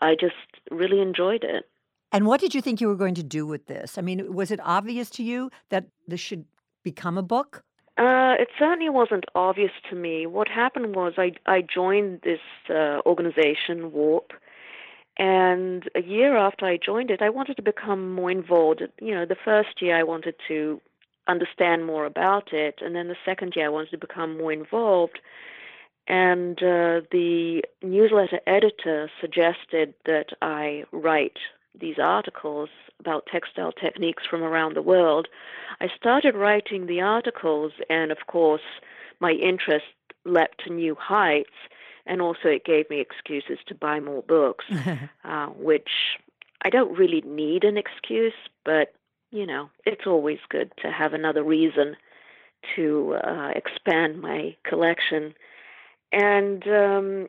I 0.00 0.14
just 0.14 0.34
really 0.70 1.00
enjoyed 1.00 1.44
it. 1.44 1.68
And 2.12 2.26
what 2.26 2.40
did 2.40 2.54
you 2.54 2.62
think 2.62 2.80
you 2.80 2.88
were 2.88 2.96
going 2.96 3.14
to 3.16 3.22
do 3.22 3.46
with 3.46 3.66
this? 3.66 3.98
I 3.98 4.00
mean, 4.00 4.32
was 4.32 4.50
it 4.50 4.60
obvious 4.62 5.10
to 5.10 5.22
you 5.22 5.50
that 5.70 5.86
this 6.06 6.20
should 6.20 6.46
become 6.82 7.18
a 7.18 7.22
book? 7.22 7.62
Uh, 7.98 8.34
it 8.38 8.48
certainly 8.58 8.90
wasn't 8.90 9.24
obvious 9.34 9.72
to 9.88 9.96
me. 9.96 10.26
What 10.26 10.48
happened 10.48 10.94
was 10.94 11.14
I 11.16 11.32
I 11.46 11.62
joined 11.62 12.20
this 12.22 12.40
uh, 12.68 13.00
organization, 13.06 13.90
Warp, 13.92 14.32
and 15.18 15.88
a 15.94 16.02
year 16.02 16.36
after 16.36 16.66
I 16.66 16.76
joined 16.76 17.10
it, 17.10 17.22
I 17.22 17.30
wanted 17.30 17.56
to 17.56 17.62
become 17.62 18.12
more 18.12 18.30
involved. 18.30 18.82
You 19.00 19.14
know, 19.14 19.24
the 19.24 19.36
first 19.42 19.80
year 19.80 19.96
I 19.96 20.02
wanted 20.02 20.34
to 20.48 20.80
understand 21.26 21.86
more 21.86 22.04
about 22.04 22.52
it, 22.52 22.80
and 22.82 22.94
then 22.94 23.08
the 23.08 23.16
second 23.24 23.54
year 23.56 23.66
I 23.66 23.70
wanted 23.70 23.92
to 23.92 23.98
become 23.98 24.36
more 24.36 24.52
involved. 24.52 25.18
And 26.06 26.58
uh, 26.58 27.00
the 27.10 27.64
newsletter 27.82 28.40
editor 28.46 29.10
suggested 29.20 29.94
that 30.04 30.28
I 30.42 30.84
write 30.92 31.38
these 31.80 31.98
articles 31.98 32.68
about 33.00 33.26
textile 33.26 33.72
techniques 33.72 34.24
from 34.28 34.42
around 34.42 34.74
the 34.74 34.82
world. 34.82 35.28
I 35.80 35.88
started 35.96 36.34
writing 36.34 36.86
the 36.86 37.00
articles, 37.00 37.72
and 37.90 38.10
of 38.10 38.18
course, 38.26 38.62
my 39.20 39.32
interest 39.32 39.86
leapt 40.24 40.64
to 40.64 40.72
new 40.72 40.96
heights 40.98 41.50
and 42.06 42.22
also 42.22 42.48
it 42.48 42.64
gave 42.64 42.88
me 42.88 43.00
excuses 43.00 43.58
to 43.66 43.74
buy 43.74 44.00
more 44.00 44.22
books, 44.22 44.64
uh, 45.24 45.46
which 45.46 45.90
I 46.62 46.70
don't 46.70 46.96
really 46.96 47.20
need 47.22 47.64
an 47.64 47.76
excuse, 47.76 48.34
but 48.64 48.94
you 49.32 49.44
know, 49.44 49.68
it's 49.84 50.06
always 50.06 50.38
good 50.48 50.72
to 50.82 50.90
have 50.90 51.12
another 51.12 51.42
reason 51.42 51.96
to 52.74 53.14
uh, 53.22 53.52
expand 53.54 54.20
my 54.20 54.56
collection. 54.64 55.34
And 56.12 56.66
um, 56.68 57.28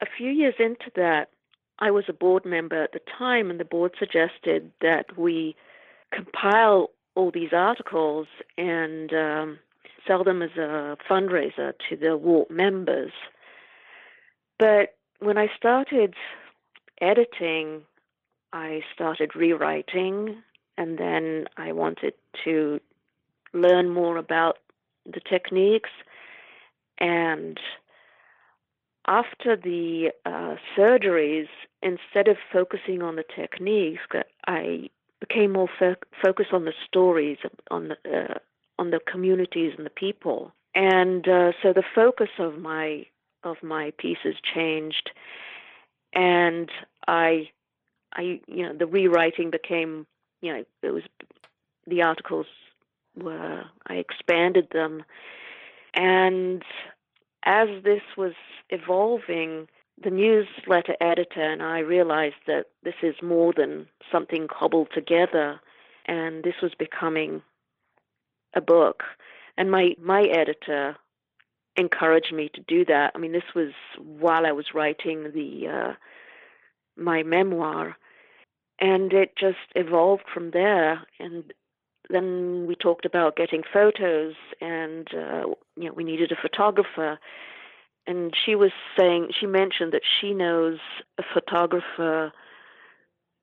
a 0.00 0.06
few 0.16 0.30
years 0.30 0.54
into 0.58 0.90
that, 0.96 1.28
I 1.78 1.90
was 1.90 2.04
a 2.08 2.12
board 2.12 2.44
member 2.44 2.82
at 2.82 2.92
the 2.92 3.00
time, 3.18 3.50
and 3.50 3.58
the 3.58 3.64
board 3.64 3.92
suggested 3.98 4.70
that 4.80 5.18
we 5.18 5.56
compile 6.12 6.90
all 7.14 7.30
these 7.30 7.52
articles 7.52 8.26
and 8.56 9.12
um, 9.12 9.58
sell 10.06 10.24
them 10.24 10.42
as 10.42 10.56
a 10.56 10.96
fundraiser 11.08 11.72
to 11.88 11.96
the 11.96 12.16
Warp 12.16 12.50
members. 12.50 13.12
But 14.58 14.96
when 15.18 15.38
I 15.38 15.48
started 15.56 16.14
editing, 17.00 17.82
I 18.52 18.82
started 18.94 19.34
rewriting, 19.34 20.42
and 20.78 20.98
then 20.98 21.46
I 21.56 21.72
wanted 21.72 22.14
to 22.44 22.80
learn 23.52 23.90
more 23.90 24.16
about 24.16 24.58
the 25.06 25.20
techniques. 25.20 25.90
And 26.98 27.58
after 29.06 29.56
the 29.56 30.10
uh, 30.24 30.56
surgeries, 30.76 31.48
instead 31.82 32.28
of 32.28 32.36
focusing 32.52 33.02
on 33.02 33.16
the 33.16 33.24
techniques, 33.34 34.02
I 34.46 34.90
became 35.20 35.52
more 35.52 35.68
fo- 35.78 35.96
focused 36.22 36.52
on 36.52 36.64
the 36.64 36.72
stories, 36.86 37.38
on 37.70 37.88
the 37.88 37.96
uh, 38.10 38.38
on 38.78 38.90
the 38.90 39.00
communities 39.00 39.74
and 39.76 39.86
the 39.86 39.90
people. 39.90 40.52
And 40.74 41.28
uh, 41.28 41.52
so 41.62 41.72
the 41.72 41.84
focus 41.94 42.30
of 42.38 42.58
my 42.58 43.06
of 43.44 43.62
my 43.62 43.92
pieces 43.98 44.34
changed, 44.54 45.10
and 46.14 46.70
I, 47.06 47.50
I, 48.14 48.40
you 48.46 48.62
know, 48.64 48.72
the 48.72 48.86
rewriting 48.86 49.50
became, 49.50 50.06
you 50.40 50.52
know, 50.52 50.64
it 50.82 50.90
was 50.90 51.02
the 51.86 52.02
articles 52.02 52.46
were 53.16 53.64
I 53.86 53.94
expanded 53.94 54.68
them, 54.72 55.04
and 55.94 56.62
as 57.44 57.68
this 57.82 58.02
was 58.16 58.32
evolving, 58.70 59.68
the 60.02 60.10
newsletter 60.10 60.96
editor 61.00 61.42
and 61.42 61.62
I 61.62 61.78
realized 61.80 62.36
that 62.46 62.66
this 62.82 62.94
is 63.02 63.14
more 63.22 63.52
than 63.52 63.86
something 64.10 64.48
cobbled 64.48 64.88
together, 64.92 65.60
and 66.06 66.42
this 66.42 66.60
was 66.62 66.72
becoming 66.74 67.42
a 68.54 68.60
book. 68.60 69.04
And 69.56 69.70
my 69.70 69.94
my 70.00 70.22
editor 70.22 70.96
encouraged 71.76 72.32
me 72.32 72.50
to 72.54 72.60
do 72.60 72.84
that. 72.86 73.12
I 73.14 73.18
mean, 73.18 73.32
this 73.32 73.54
was 73.54 73.72
while 73.98 74.46
I 74.46 74.52
was 74.52 74.74
writing 74.74 75.32
the 75.32 75.68
uh, 75.68 75.92
my 76.96 77.22
memoir, 77.22 77.96
and 78.80 79.12
it 79.12 79.36
just 79.36 79.58
evolved 79.76 80.24
from 80.32 80.50
there. 80.50 81.06
And 81.20 81.52
then 82.10 82.66
we 82.66 82.74
talked 82.74 83.04
about 83.04 83.36
getting 83.36 83.62
photos, 83.72 84.34
and 84.60 85.08
uh, 85.14 85.46
you 85.76 85.86
know, 85.88 85.92
we 85.92 86.04
needed 86.04 86.32
a 86.32 86.40
photographer. 86.40 87.18
And 88.06 88.34
she 88.36 88.54
was 88.54 88.72
saying 88.98 89.30
she 89.38 89.46
mentioned 89.46 89.92
that 89.92 90.02
she 90.20 90.34
knows 90.34 90.78
a 91.18 91.22
photographer 91.32 92.32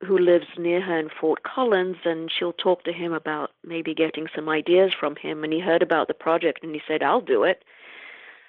who 0.05 0.17
lives 0.17 0.45
near 0.57 0.81
her 0.81 0.99
in 0.99 1.09
Fort 1.09 1.43
Collins, 1.43 1.97
and 2.05 2.31
she'll 2.31 2.53
talk 2.53 2.83
to 2.83 2.93
him 2.93 3.13
about 3.13 3.51
maybe 3.63 3.93
getting 3.95 4.27
some 4.35 4.49
ideas 4.49 4.91
from 4.99 5.15
him. 5.15 5.43
And 5.43 5.51
he 5.51 5.59
heard 5.59 5.81
about 5.81 6.07
the 6.07 6.13
project, 6.13 6.63
and 6.63 6.75
he 6.75 6.81
said, 6.87 7.03
"I'll 7.03 7.21
do 7.21 7.43
it." 7.43 7.63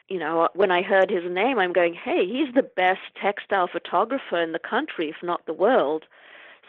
you 0.08 0.18
know, 0.18 0.48
when 0.54 0.70
I 0.70 0.82
heard 0.82 1.10
his 1.10 1.24
name, 1.30 1.58
I'm 1.58 1.72
going, 1.72 1.94
hey, 1.94 2.26
he's 2.26 2.54
the 2.54 2.62
best 2.62 3.00
textile 3.20 3.66
photographer 3.66 4.42
in 4.42 4.52
the 4.52 4.58
country, 4.58 5.08
if 5.08 5.16
not 5.22 5.46
the 5.46 5.54
world. 5.54 6.04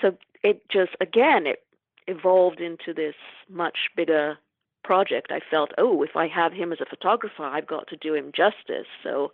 So 0.01 0.17
it 0.43 0.67
just, 0.69 0.91
again, 1.01 1.47
it 1.47 1.62
evolved 2.07 2.59
into 2.59 2.93
this 2.93 3.15
much 3.49 3.77
bigger 3.95 4.37
project. 4.83 5.31
I 5.31 5.39
felt, 5.49 5.71
oh, 5.77 6.03
if 6.03 6.15
I 6.15 6.27
have 6.27 6.53
him 6.53 6.71
as 6.71 6.79
a 6.81 6.85
photographer, 6.85 7.43
I've 7.43 7.67
got 7.67 7.87
to 7.87 7.97
do 7.97 8.13
him 8.13 8.31
justice. 8.35 8.87
So 9.03 9.31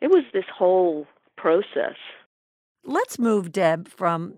it 0.00 0.08
was 0.08 0.24
this 0.32 0.44
whole 0.54 1.06
process. 1.36 1.96
Let's 2.84 3.18
move, 3.18 3.52
Deb, 3.52 3.88
from 3.88 4.34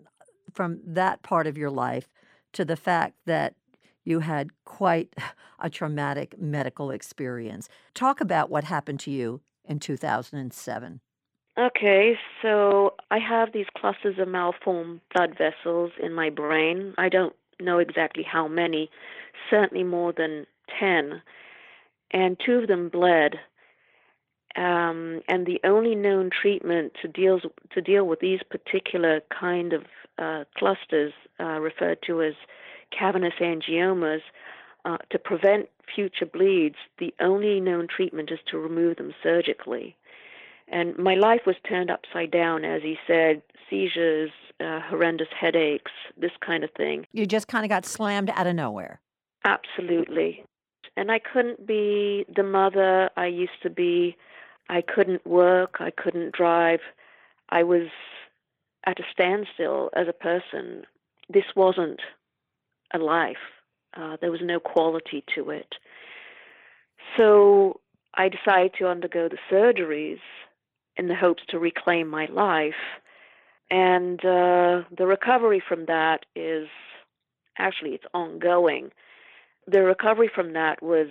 from 0.53 0.79
that 0.87 1.23
part 1.23 1.49
of 1.49 1.59
your 1.59 1.71
life 1.71 2.09
to 2.53 2.65
the 2.65 2.77
fact 2.77 3.17
that 3.27 3.55
you 4.05 4.21
had 4.21 4.51
quite 4.65 5.15
a 5.59 5.69
traumatic 5.69 6.41
medical 6.41 6.91
experience. 6.91 7.69
Talk 7.95 8.21
about 8.21 8.51
what 8.51 8.65
happened 8.65 9.01
to 9.01 9.11
you 9.11 9.41
in 9.65 9.81
2007. 9.81 11.01
Okay, 11.57 12.19
so 12.43 12.95
I 13.11 13.19
have 13.19 13.53
these 13.53 13.67
clusters 13.77 14.19
of 14.19 14.29
malformed 14.29 15.01
blood 15.15 15.37
vessels 15.39 15.93
in 16.03 16.13
my 16.13 16.29
brain. 16.29 16.95
I 16.99 17.09
don't 17.09 17.35
know 17.61 17.79
exactly 17.79 18.23
how 18.23 18.49
many, 18.49 18.91
certainly 19.51 19.85
more 19.85 20.13
than 20.13 20.47
10. 20.79 21.23
And 22.11 22.37
two 22.45 22.55
of 22.55 22.69
them 22.69 22.89
bled. 22.89 23.37
Um, 24.57 25.21
and 25.29 25.47
the 25.47 25.61
only 25.65 25.97
known 25.97 26.31
treatment 26.31 26.93
to 27.03 27.09
deal 27.09 27.41
to 27.73 27.81
deal 27.81 28.07
with 28.07 28.21
these 28.21 28.39
particular 28.49 29.21
kind 29.37 29.73
of 29.73 29.83
uh, 30.17 30.45
clusters, 30.57 31.13
uh, 31.41 31.59
referred 31.59 31.99
to 32.07 32.23
as 32.23 32.35
cavernous 32.97 33.35
angiomas, 33.41 34.21
uh, 34.85 34.99
to 35.11 35.19
prevent 35.19 35.69
future 35.93 36.27
bleeds, 36.27 36.77
the 36.99 37.13
only 37.21 37.61
known 37.61 37.89
treatment 37.89 38.31
is 38.31 38.39
to 38.51 38.59
remove 38.59 38.97
them 38.97 39.13
surgically. 39.23 39.97
And 40.69 40.97
my 40.97 41.15
life 41.15 41.43
was 41.47 41.57
turned 41.69 41.91
upside 41.91 42.31
down, 42.31 42.65
as 42.65 42.83
he 42.83 42.97
said 43.07 43.43
seizures, 43.69 44.31
uh, 44.61 44.81
horrendous 44.81 45.29
headaches, 45.39 45.93
this 46.17 46.33
kind 46.45 46.65
of 46.65 46.71
thing. 46.77 47.07
You 47.13 47.27
just 47.27 47.49
kind 47.49 47.65
of 47.65 47.69
got 47.69 47.85
slammed 47.85 48.31
out 48.31 48.47
of 48.47 48.55
nowhere. 48.55 49.01
Absolutely. 49.45 50.45
And 50.97 51.11
I 51.11 51.19
couldn't 51.19 51.67
be 51.67 52.25
the 52.35 52.43
mother 52.43 53.11
I 53.17 53.27
used 53.27 53.63
to 53.63 53.71
be. 53.71 54.17
I 54.69 54.81
couldn't 54.81 55.27
work. 55.27 55.77
I 55.81 55.91
couldn't 55.91 56.33
drive. 56.33 56.81
I 57.51 57.63
was 57.63 57.89
at 58.87 59.01
a 59.01 59.05
standstill 59.13 59.91
as 59.95 60.09
a 60.09 60.13
person. 60.13 60.85
This 61.29 61.45
wasn't 61.57 62.01
a 62.93 62.99
life. 62.99 63.37
Uh, 63.97 64.17
there 64.21 64.31
was 64.31 64.41
no 64.43 64.61
quality 64.61 65.25
to 65.35 65.51
it. 65.51 65.75
So 67.17 67.81
I 68.15 68.29
decided 68.29 68.73
to 68.79 68.89
undergo 68.89 69.29
the 69.29 69.39
surgeries 69.51 70.21
in 70.97 71.09
the 71.09 71.15
hopes 71.15 71.43
to 71.49 71.59
reclaim 71.59 72.09
my 72.09 72.27
life. 72.27 72.75
And 73.71 74.21
uh, 74.25 74.83
the 74.97 75.07
recovery 75.07 75.63
from 75.67 75.87
that 75.87 76.27
is 76.35 76.69
actually 77.59 77.91
it's 77.91 78.05
ongoing. 78.13 78.91
The 79.67 79.83
recovery 79.83 80.31
from 80.33 80.53
that 80.53 80.83
was 80.83 81.09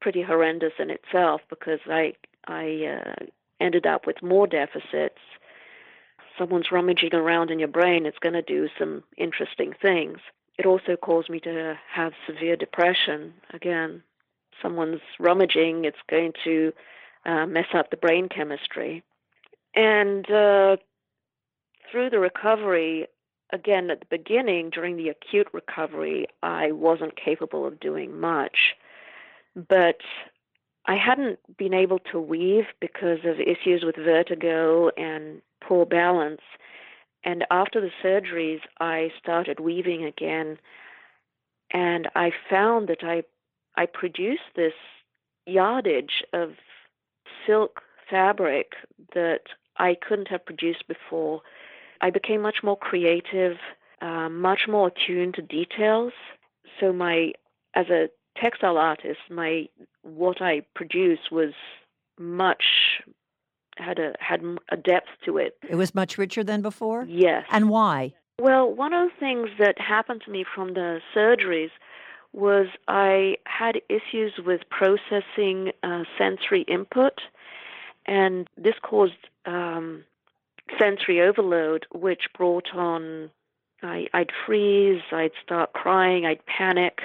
pretty 0.00 0.22
horrendous 0.22 0.72
in 0.78 0.90
itself 0.90 1.40
because 1.48 1.80
I 1.86 2.14
I 2.46 2.98
uh, 3.00 3.26
ended 3.60 3.86
up 3.86 4.06
with 4.06 4.22
more 4.22 4.46
deficits. 4.46 5.20
Someone's 6.38 6.70
rummaging 6.70 7.14
around 7.14 7.50
in 7.50 7.58
your 7.58 7.68
brain; 7.68 8.04
it's 8.04 8.18
going 8.18 8.34
to 8.34 8.42
do 8.42 8.68
some 8.78 9.04
interesting 9.16 9.72
things 9.80 10.18
it 10.58 10.66
also 10.66 10.96
caused 10.96 11.28
me 11.28 11.40
to 11.40 11.78
have 11.92 12.12
severe 12.26 12.56
depression. 12.56 13.34
Again, 13.52 14.02
someone's 14.62 15.00
rummaging, 15.18 15.84
it's 15.84 15.98
going 16.08 16.32
to 16.44 16.72
uh, 17.26 17.46
mess 17.46 17.66
up 17.74 17.90
the 17.90 17.96
brain 17.98 18.28
chemistry. 18.28 19.02
And 19.74 20.30
uh, 20.30 20.76
through 21.90 22.10
the 22.10 22.20
recovery, 22.20 23.06
again, 23.52 23.90
at 23.90 24.00
the 24.00 24.06
beginning, 24.10 24.70
during 24.70 24.96
the 24.96 25.10
acute 25.10 25.48
recovery, 25.52 26.26
I 26.42 26.72
wasn't 26.72 27.16
capable 27.16 27.66
of 27.66 27.80
doing 27.80 28.18
much. 28.20 28.74
but 29.68 30.00
I 30.86 30.96
hadn't 30.96 31.38
been 31.56 31.74
able 31.74 31.98
to 32.12 32.20
weave 32.20 32.66
because 32.80 33.20
of 33.24 33.40
issues 33.40 33.82
with 33.84 33.96
vertigo 33.96 34.90
and 34.96 35.42
poor 35.60 35.84
balance. 35.84 36.42
And 37.24 37.44
after 37.50 37.80
the 37.80 37.90
surgeries, 38.04 38.60
I 38.78 39.10
started 39.20 39.58
weaving 39.58 40.04
again, 40.04 40.58
and 41.72 42.08
I 42.14 42.30
found 42.50 42.88
that 42.88 43.02
I 43.02 43.24
I 43.76 43.86
produced 43.86 44.54
this 44.54 44.74
yardage 45.46 46.22
of 46.32 46.50
silk 47.46 47.80
fabric 48.10 48.72
that 49.14 49.40
I 49.78 49.96
couldn't 50.06 50.28
have 50.28 50.44
produced 50.44 50.84
before. 50.88 51.42
I 52.00 52.10
became 52.10 52.42
much 52.42 52.58
more 52.62 52.76
creative, 52.76 53.56
uh, 54.00 54.28
much 54.28 54.62
more 54.68 54.88
attuned 54.88 55.34
to 55.34 55.42
details. 55.42 56.12
So 56.80 56.92
my 56.92 57.32
as 57.74 57.88
a 57.88 58.08
textile 58.40 58.78
artist, 58.78 59.20
my 59.30 59.66
what 60.02 60.40
I 60.40 60.62
produced 60.74 61.32
was 61.32 61.52
much 62.18 62.64
had 63.76 63.98
a 63.98 64.14
had 64.20 64.42
a 64.70 64.76
depth 64.76 65.08
to 65.24 65.38
it. 65.38 65.58
It 65.68 65.76
was 65.76 65.94
much 65.94 66.18
richer 66.18 66.44
than 66.44 66.62
before? 66.62 67.04
Yes. 67.08 67.44
And 67.50 67.68
why? 67.68 68.14
Well, 68.38 68.70
one 68.72 68.92
of 68.92 69.08
the 69.08 69.16
things 69.18 69.48
that 69.58 69.80
happened 69.80 70.22
to 70.26 70.30
me 70.30 70.44
from 70.54 70.74
the 70.74 71.00
surgeries 71.14 71.70
was 72.32 72.66
I 72.86 73.36
had 73.46 73.80
issues 73.88 74.34
with 74.44 74.60
processing 74.68 75.72
uh, 75.82 76.04
sensory 76.18 76.62
input, 76.68 77.14
and 78.06 78.48
this 78.56 78.74
caused 78.82 79.12
um, 79.44 80.04
sensory 80.78 81.20
overload, 81.20 81.86
which 81.92 82.22
brought 82.36 82.74
on 82.74 83.30
I, 83.82 84.06
I'd 84.14 84.30
freeze, 84.46 85.02
I'd 85.12 85.32
start 85.42 85.72
crying, 85.72 86.24
I'd 86.24 86.44
panic. 86.46 87.00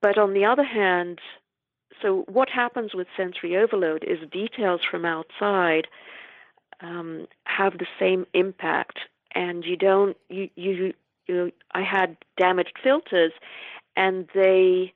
But 0.00 0.18
on 0.18 0.32
the 0.34 0.44
other 0.44 0.64
hand, 0.64 1.20
so 2.00 2.24
what 2.28 2.48
happens 2.48 2.94
with 2.94 3.06
sensory 3.16 3.56
overload 3.56 4.04
is 4.04 4.18
details 4.30 4.80
from 4.88 5.04
outside 5.04 5.86
um, 6.80 7.26
have 7.44 7.78
the 7.78 7.86
same 7.98 8.26
impact, 8.34 8.98
and 9.34 9.64
you 9.64 9.76
don't 9.76 10.16
you 10.28 10.48
you. 10.54 10.92
you 11.26 11.52
I 11.72 11.82
had 11.82 12.16
damaged 12.38 12.78
filters, 12.82 13.32
and 13.96 14.28
they 14.34 14.92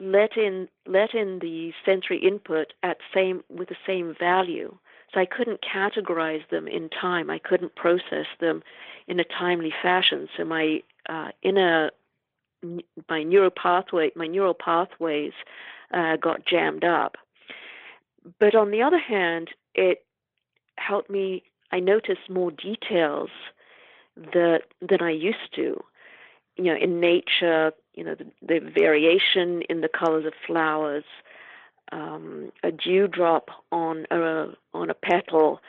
let 0.00 0.36
in 0.36 0.68
let 0.86 1.14
in 1.14 1.38
the 1.40 1.72
sensory 1.84 2.18
input 2.18 2.72
at 2.82 2.98
same 3.14 3.44
with 3.48 3.68
the 3.68 3.76
same 3.86 4.16
value. 4.18 4.76
So 5.12 5.20
I 5.20 5.26
couldn't 5.26 5.60
categorize 5.60 6.48
them 6.50 6.66
in 6.66 6.88
time. 6.88 7.30
I 7.30 7.38
couldn't 7.38 7.74
process 7.74 8.26
them 8.40 8.62
in 9.08 9.20
a 9.20 9.24
timely 9.24 9.72
fashion. 9.82 10.28
So 10.36 10.44
my 10.44 10.82
uh, 11.08 11.28
inner 11.42 11.90
my 13.08 13.22
neural 13.22 13.50
pathway 13.50 14.10
my 14.14 14.26
neural 14.26 14.54
pathways 14.54 15.32
uh, 15.92 16.16
got 16.16 16.46
jammed 16.46 16.84
up. 16.84 17.16
But 18.38 18.54
on 18.54 18.70
the 18.70 18.82
other 18.82 18.98
hand, 18.98 19.48
it 19.74 20.04
helped 20.76 21.10
me. 21.10 21.42
I 21.72 21.80
noticed 21.80 22.28
more 22.28 22.50
details 22.50 23.30
that 24.16 24.62
than 24.80 25.02
I 25.02 25.10
used 25.10 25.54
to. 25.54 25.82
You 26.56 26.64
know, 26.64 26.76
in 26.76 27.00
nature, 27.00 27.72
you 27.94 28.04
know, 28.04 28.14
the, 28.14 28.26
the 28.42 28.60
variation 28.60 29.62
in 29.62 29.80
the 29.80 29.88
colors 29.88 30.24
of 30.26 30.32
flowers, 30.46 31.04
um, 31.92 32.52
a 32.62 32.70
dewdrop 32.70 33.50
on 33.72 34.06
a 34.10 34.48
on 34.72 34.90
a 34.90 34.94
petal. 34.94 35.60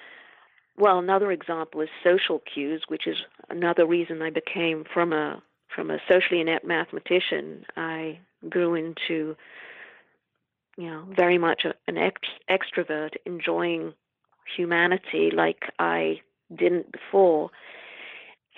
Well, 0.77 0.99
another 0.99 1.31
example 1.31 1.81
is 1.81 1.89
social 2.03 2.39
cues, 2.39 2.83
which 2.87 3.07
is 3.07 3.17
another 3.49 3.85
reason 3.85 4.21
I 4.21 4.29
became 4.29 4.85
from 4.93 5.13
a 5.13 5.41
from 5.73 5.89
a 5.89 5.99
socially 6.07 6.41
inept 6.41 6.65
mathematician. 6.65 7.65
I 7.75 8.19
grew 8.49 8.75
into 8.75 9.35
you 10.77 10.89
know, 10.89 11.05
very 11.15 11.37
much 11.37 11.65
an 11.87 11.97
ex- 11.97 12.21
extrovert, 12.49 13.11
enjoying 13.25 13.93
humanity 14.55 15.29
like 15.31 15.71
I 15.79 16.21
didn't 16.55 16.91
before. 16.91 17.51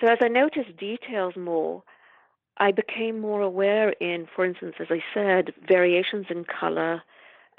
So 0.00 0.08
as 0.08 0.18
I 0.22 0.28
noticed 0.28 0.76
details 0.76 1.36
more, 1.36 1.82
I 2.58 2.70
became 2.70 3.20
more 3.20 3.40
aware 3.40 3.90
in, 4.00 4.28
for 4.34 4.44
instance, 4.44 4.74
as 4.78 4.86
I 4.90 5.02
said, 5.12 5.52
variations 5.66 6.26
in 6.30 6.44
color. 6.44 7.02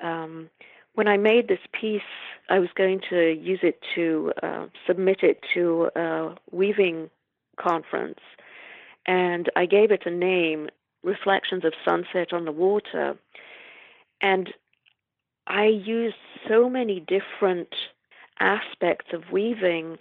Um, 0.02 0.50
when 0.94 1.08
I 1.08 1.18
made 1.18 1.48
this 1.48 1.60
piece, 1.80 2.02
I 2.50 2.60
was 2.60 2.70
going 2.76 3.02
to 3.10 3.34
use 3.34 3.60
it 3.62 3.80
to 3.96 4.32
uh, 4.42 4.68
submit 4.88 5.20
it 5.22 5.40
to 5.54 5.90
a 5.96 6.36
weaving 6.52 7.10
conference, 7.58 8.20
and 9.06 9.50
I 9.56 9.66
gave 9.66 9.92
it 9.92 10.04
a 10.06 10.12
name, 10.12 10.70
Reflections 11.04 11.64
of 11.66 11.74
Sunset 11.84 12.34
on 12.34 12.46
the 12.46 12.52
Water. 12.52 13.16
And 14.22 14.54
I 15.46 15.66
used 15.66 16.16
so 16.48 16.70
many 16.70 17.00
different 17.00 17.76
aspects 18.40 19.08
of 19.14 19.32
weaving 19.32 19.98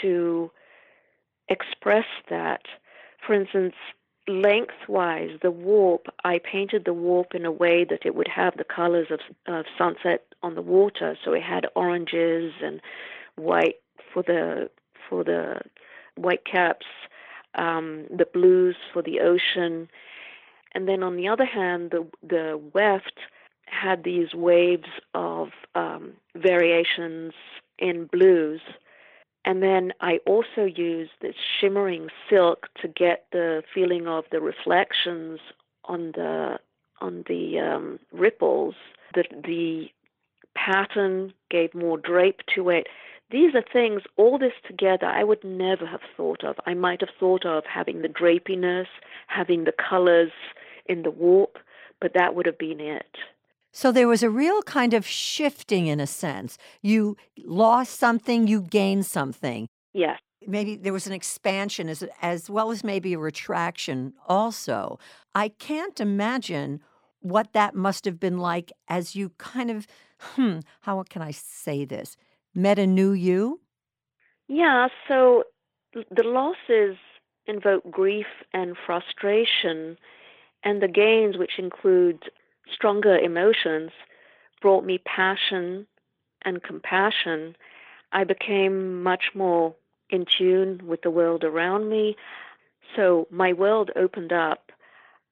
to 0.00 0.50
express 1.48 2.06
that. 2.30 2.62
For 3.26 3.34
instance, 3.34 3.74
lengthwise, 4.28 5.38
the 5.42 5.50
warp, 5.50 6.06
I 6.24 6.38
painted 6.38 6.84
the 6.84 6.92
warp 6.92 7.34
in 7.34 7.44
a 7.44 7.52
way 7.52 7.84
that 7.84 8.04
it 8.04 8.14
would 8.14 8.28
have 8.28 8.56
the 8.56 8.64
colors 8.64 9.08
of, 9.10 9.20
of 9.46 9.64
sunset 9.76 10.24
on 10.42 10.54
the 10.54 10.62
water. 10.62 11.16
So 11.24 11.32
it 11.32 11.42
had 11.42 11.66
oranges 11.74 12.52
and 12.62 12.80
white 13.36 13.76
for 14.12 14.22
the 14.22 14.70
for 15.08 15.24
the 15.24 15.60
white 16.16 16.44
caps, 16.44 16.86
um, 17.54 18.06
the 18.14 18.26
blues 18.26 18.76
for 18.92 19.02
the 19.02 19.20
ocean, 19.20 19.88
and 20.74 20.86
then 20.86 21.02
on 21.02 21.16
the 21.16 21.28
other 21.28 21.44
hand, 21.44 21.90
the 21.90 22.06
the 22.22 22.60
weft 22.74 23.18
had 23.66 24.04
these 24.04 24.34
waves 24.34 24.88
of 25.14 25.48
um, 25.74 26.12
variations 26.34 27.32
in 27.78 28.06
blues. 28.06 28.60
And 29.44 29.62
then 29.62 29.92
I 30.00 30.18
also 30.26 30.64
used 30.64 31.12
this 31.20 31.36
shimmering 31.60 32.08
silk 32.28 32.68
to 32.82 32.88
get 32.88 33.26
the 33.32 33.62
feeling 33.72 34.06
of 34.06 34.24
the 34.30 34.40
reflections 34.40 35.40
on 35.84 36.12
the 36.12 36.58
on 37.00 37.24
the 37.28 37.58
um, 37.58 37.98
ripples. 38.12 38.74
The 39.14 39.24
the 39.44 39.90
pattern 40.54 41.32
gave 41.50 41.74
more 41.74 41.96
drape 41.96 42.40
to 42.54 42.68
it. 42.68 42.88
These 43.30 43.54
are 43.54 43.64
things, 43.72 44.02
all 44.16 44.38
this 44.38 44.54
together, 44.66 45.06
I 45.06 45.22
would 45.22 45.44
never 45.44 45.86
have 45.86 46.00
thought 46.16 46.42
of. 46.44 46.56
I 46.66 46.72
might 46.74 47.00
have 47.00 47.10
thought 47.20 47.44
of 47.44 47.64
having 47.66 48.00
the 48.00 48.08
drapiness, 48.08 48.86
having 49.26 49.64
the 49.64 49.72
colors 49.72 50.32
in 50.86 51.02
the 51.02 51.10
warp, 51.10 51.58
but 52.00 52.14
that 52.14 52.34
would 52.34 52.46
have 52.46 52.58
been 52.58 52.80
it. 52.80 53.16
So 53.72 53.92
there 53.92 54.08
was 54.08 54.22
a 54.22 54.30
real 54.30 54.62
kind 54.62 54.94
of 54.94 55.06
shifting 55.06 55.86
in 55.86 56.00
a 56.00 56.06
sense. 56.06 56.58
You 56.82 57.16
lost 57.44 57.98
something, 57.98 58.46
you 58.46 58.62
gained 58.62 59.06
something. 59.06 59.68
Yes. 59.92 60.18
Maybe 60.46 60.76
there 60.76 60.92
was 60.92 61.06
an 61.06 61.12
expansion 61.12 61.88
as 61.88 62.04
as 62.22 62.48
well 62.48 62.70
as 62.70 62.82
maybe 62.82 63.12
a 63.12 63.18
retraction 63.18 64.14
also. 64.26 64.98
I 65.34 65.48
can't 65.48 66.00
imagine 66.00 66.80
what 67.20 67.52
that 67.52 67.74
must 67.74 68.04
have 68.04 68.20
been 68.20 68.38
like 68.38 68.72
as 68.88 69.16
you 69.16 69.30
kind 69.38 69.70
of 69.70 69.86
hmm, 70.20 70.60
how 70.82 71.02
can 71.02 71.22
I 71.22 71.32
say 71.32 71.84
this? 71.84 72.16
Met 72.54 72.78
a 72.78 72.86
new 72.86 73.12
you? 73.12 73.60
Yeah, 74.48 74.88
so 75.06 75.44
the 75.92 76.22
losses 76.22 76.96
invoke 77.46 77.90
grief 77.90 78.26
and 78.52 78.76
frustration 78.86 79.96
and 80.64 80.82
the 80.82 80.88
gains 80.88 81.36
which 81.36 81.58
include 81.58 82.30
stronger 82.72 83.16
emotions 83.16 83.90
brought 84.60 84.84
me 84.84 84.98
passion 84.98 85.86
and 86.42 86.62
compassion, 86.62 87.56
I 88.12 88.24
became 88.24 89.02
much 89.02 89.30
more 89.34 89.74
in 90.10 90.24
tune 90.38 90.80
with 90.86 91.02
the 91.02 91.10
world 91.10 91.44
around 91.44 91.88
me. 91.88 92.16
So 92.96 93.26
my 93.30 93.52
world 93.52 93.90
opened 93.96 94.32
up. 94.32 94.72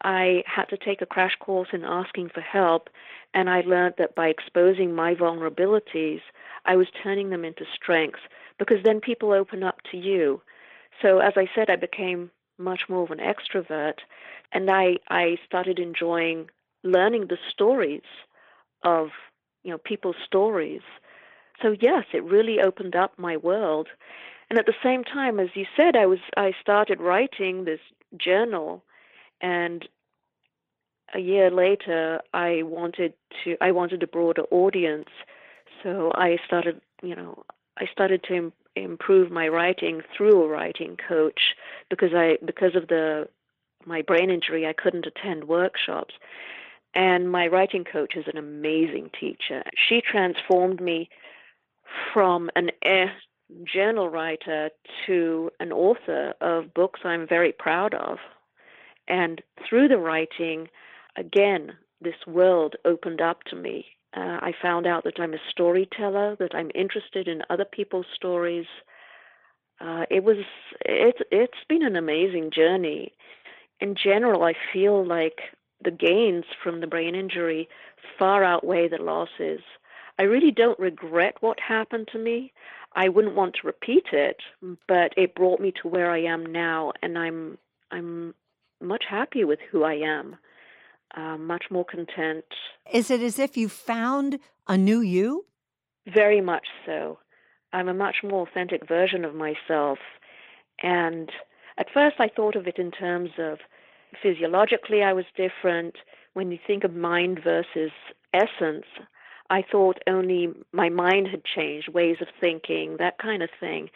I 0.02 0.42
had 0.46 0.66
to 0.66 0.76
take 0.76 1.00
a 1.00 1.06
crash 1.06 1.36
course 1.40 1.68
in 1.72 1.84
asking 1.84 2.28
for 2.28 2.42
help, 2.42 2.90
and 3.32 3.48
I 3.48 3.62
learned 3.62 3.94
that 3.98 4.14
by 4.14 4.28
exposing 4.28 4.94
my 4.94 5.14
vulnerabilities, 5.14 6.20
I 6.66 6.76
was 6.76 6.88
turning 7.02 7.30
them 7.30 7.44
into 7.44 7.64
strengths 7.74 8.20
because 8.58 8.82
then 8.84 9.00
people 9.00 9.32
open 9.32 9.62
up 9.62 9.80
to 9.90 9.96
you. 9.96 10.42
So 11.00 11.18
as 11.18 11.32
I 11.36 11.48
said, 11.54 11.70
I 11.70 11.76
became 11.76 12.30
much 12.58 12.82
more 12.88 13.02
of 13.02 13.10
an 13.10 13.18
extrovert, 13.18 13.98
and 14.52 14.70
I, 14.70 14.96
I 15.08 15.38
started 15.46 15.78
enjoying 15.78 16.50
learning 16.86 17.26
the 17.28 17.38
stories 17.50 18.02
of 18.82 19.08
you 19.62 19.70
know 19.70 19.78
people's 19.78 20.16
stories. 20.24 20.82
So 21.62 21.74
yes, 21.80 22.04
it 22.12 22.24
really 22.24 22.60
opened 22.60 22.94
up 22.94 23.18
my 23.18 23.36
world. 23.36 23.88
And 24.48 24.58
at 24.58 24.66
the 24.66 24.74
same 24.82 25.02
time, 25.02 25.40
as 25.40 25.48
you 25.54 25.66
said, 25.76 25.96
I 25.96 26.06
was 26.06 26.20
I 26.36 26.52
started 26.60 27.00
writing 27.00 27.64
this 27.64 27.80
journal, 28.16 28.84
and 29.40 29.88
a 31.14 31.18
year 31.18 31.50
later, 31.50 32.20
I 32.32 32.62
wanted 32.62 33.14
to 33.44 33.56
I 33.60 33.72
wanted 33.72 34.02
a 34.02 34.06
broader 34.06 34.42
audience. 34.50 35.08
So 35.82 36.10
I 36.14 36.38
started, 36.44 36.80
you 37.02 37.14
know, 37.14 37.44
I 37.78 37.86
started 37.92 38.22
to 38.24 38.34
Im- 38.34 38.52
improve 38.74 39.30
my 39.30 39.48
writing 39.48 40.02
through 40.16 40.42
a 40.42 40.48
writing 40.48 40.96
coach 40.96 41.54
because 41.90 42.10
I 42.14 42.38
because 42.44 42.74
of 42.74 42.88
the 42.88 43.28
my 43.84 44.02
brain 44.02 44.30
injury, 44.30 44.66
I 44.66 44.72
couldn't 44.72 45.06
attend 45.06 45.44
workshops. 45.44 46.14
And 46.96 47.30
my 47.30 47.46
writing 47.46 47.84
coach 47.84 48.16
is 48.16 48.24
an 48.26 48.38
amazing 48.38 49.10
teacher. 49.20 49.62
She 49.76 50.00
transformed 50.00 50.80
me 50.80 51.10
from 52.14 52.48
an 52.56 52.70
eh, 52.82 53.08
journal 53.64 54.08
writer 54.08 54.70
to 55.06 55.50
an 55.60 55.72
author 55.72 56.32
of 56.40 56.72
books 56.72 57.00
I'm 57.04 57.28
very 57.28 57.52
proud 57.52 57.92
of. 57.92 58.16
And 59.08 59.42
through 59.68 59.88
the 59.88 59.98
writing, 59.98 60.68
again, 61.16 61.72
this 62.00 62.26
world 62.26 62.76
opened 62.86 63.20
up 63.20 63.44
to 63.50 63.56
me. 63.56 63.84
Uh, 64.16 64.38
I 64.40 64.52
found 64.62 64.86
out 64.86 65.04
that 65.04 65.20
I'm 65.20 65.34
a 65.34 65.50
storyteller, 65.50 66.34
that 66.36 66.54
I'm 66.54 66.70
interested 66.74 67.28
in 67.28 67.42
other 67.50 67.66
people's 67.66 68.06
stories. 68.14 68.66
Uh, 69.82 70.06
it 70.10 70.24
was 70.24 70.38
it's 70.86 71.20
it's 71.30 71.64
been 71.68 71.84
an 71.84 71.96
amazing 71.96 72.50
journey. 72.50 73.12
In 73.80 73.94
general, 74.02 74.42
I 74.44 74.54
feel 74.72 75.06
like 75.06 75.40
the 75.82 75.90
gains 75.90 76.44
from 76.62 76.80
the 76.80 76.86
brain 76.86 77.14
injury 77.14 77.68
far 78.18 78.44
outweigh 78.44 78.88
the 78.88 78.98
losses. 79.02 79.60
I 80.18 80.22
really 80.22 80.50
don't 80.50 80.78
regret 80.78 81.36
what 81.40 81.58
happened 81.60 82.08
to 82.12 82.18
me. 82.18 82.52
I 82.94 83.08
wouldn't 83.10 83.34
want 83.34 83.54
to 83.56 83.66
repeat 83.66 84.06
it, 84.12 84.38
but 84.88 85.12
it 85.16 85.34
brought 85.34 85.60
me 85.60 85.72
to 85.82 85.88
where 85.88 86.10
I 86.10 86.22
am 86.22 86.46
now, 86.46 86.92
and 87.02 87.18
I'm 87.18 87.58
I'm 87.90 88.34
much 88.80 89.04
happier 89.08 89.46
with 89.46 89.60
who 89.70 89.84
I 89.84 89.94
am, 89.94 90.36
uh, 91.14 91.36
much 91.36 91.64
more 91.70 91.84
content. 91.84 92.44
Is 92.90 93.10
it 93.10 93.20
as 93.20 93.38
if 93.38 93.56
you 93.56 93.68
found 93.68 94.38
a 94.66 94.78
new 94.78 95.00
you? 95.00 95.44
Very 96.06 96.40
much 96.40 96.66
so. 96.86 97.18
I'm 97.72 97.88
a 97.88 97.94
much 97.94 98.16
more 98.22 98.46
authentic 98.48 98.88
version 98.88 99.24
of 99.24 99.34
myself, 99.34 99.98
and 100.82 101.30
at 101.76 101.88
first 101.92 102.16
I 102.18 102.28
thought 102.28 102.56
of 102.56 102.66
it 102.66 102.78
in 102.78 102.90
terms 102.90 103.30
of 103.38 103.58
physiologically 104.22 105.02
I 105.02 105.12
was 105.12 105.24
different. 105.36 105.96
When 106.34 106.50
you 106.50 106.58
think 106.66 106.84
of 106.84 106.94
mind 106.94 107.40
versus 107.42 107.90
essence, 108.34 108.86
I 109.50 109.62
thought 109.62 109.98
only 110.06 110.52
my 110.72 110.88
mind 110.88 111.28
had 111.28 111.44
changed, 111.44 111.88
ways 111.88 112.16
of 112.20 112.28
thinking, 112.40 112.96
that 112.98 113.18
kind 113.18 113.42
of 113.42 113.50
thing. 113.58 113.90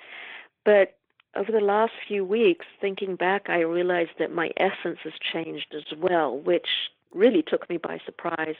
But 0.64 0.96
over 1.36 1.52
the 1.52 1.60
last 1.60 1.92
few 2.06 2.24
weeks, 2.24 2.66
thinking 2.80 3.16
back, 3.16 3.48
I 3.48 3.60
realized 3.60 4.12
that 4.18 4.32
my 4.32 4.50
essence 4.56 4.98
has 5.04 5.12
changed 5.32 5.74
as 5.74 5.96
well, 5.96 6.36
which 6.36 6.66
really 7.12 7.42
took 7.42 7.68
me 7.68 7.76
by 7.76 7.98
surprise. 8.04 8.56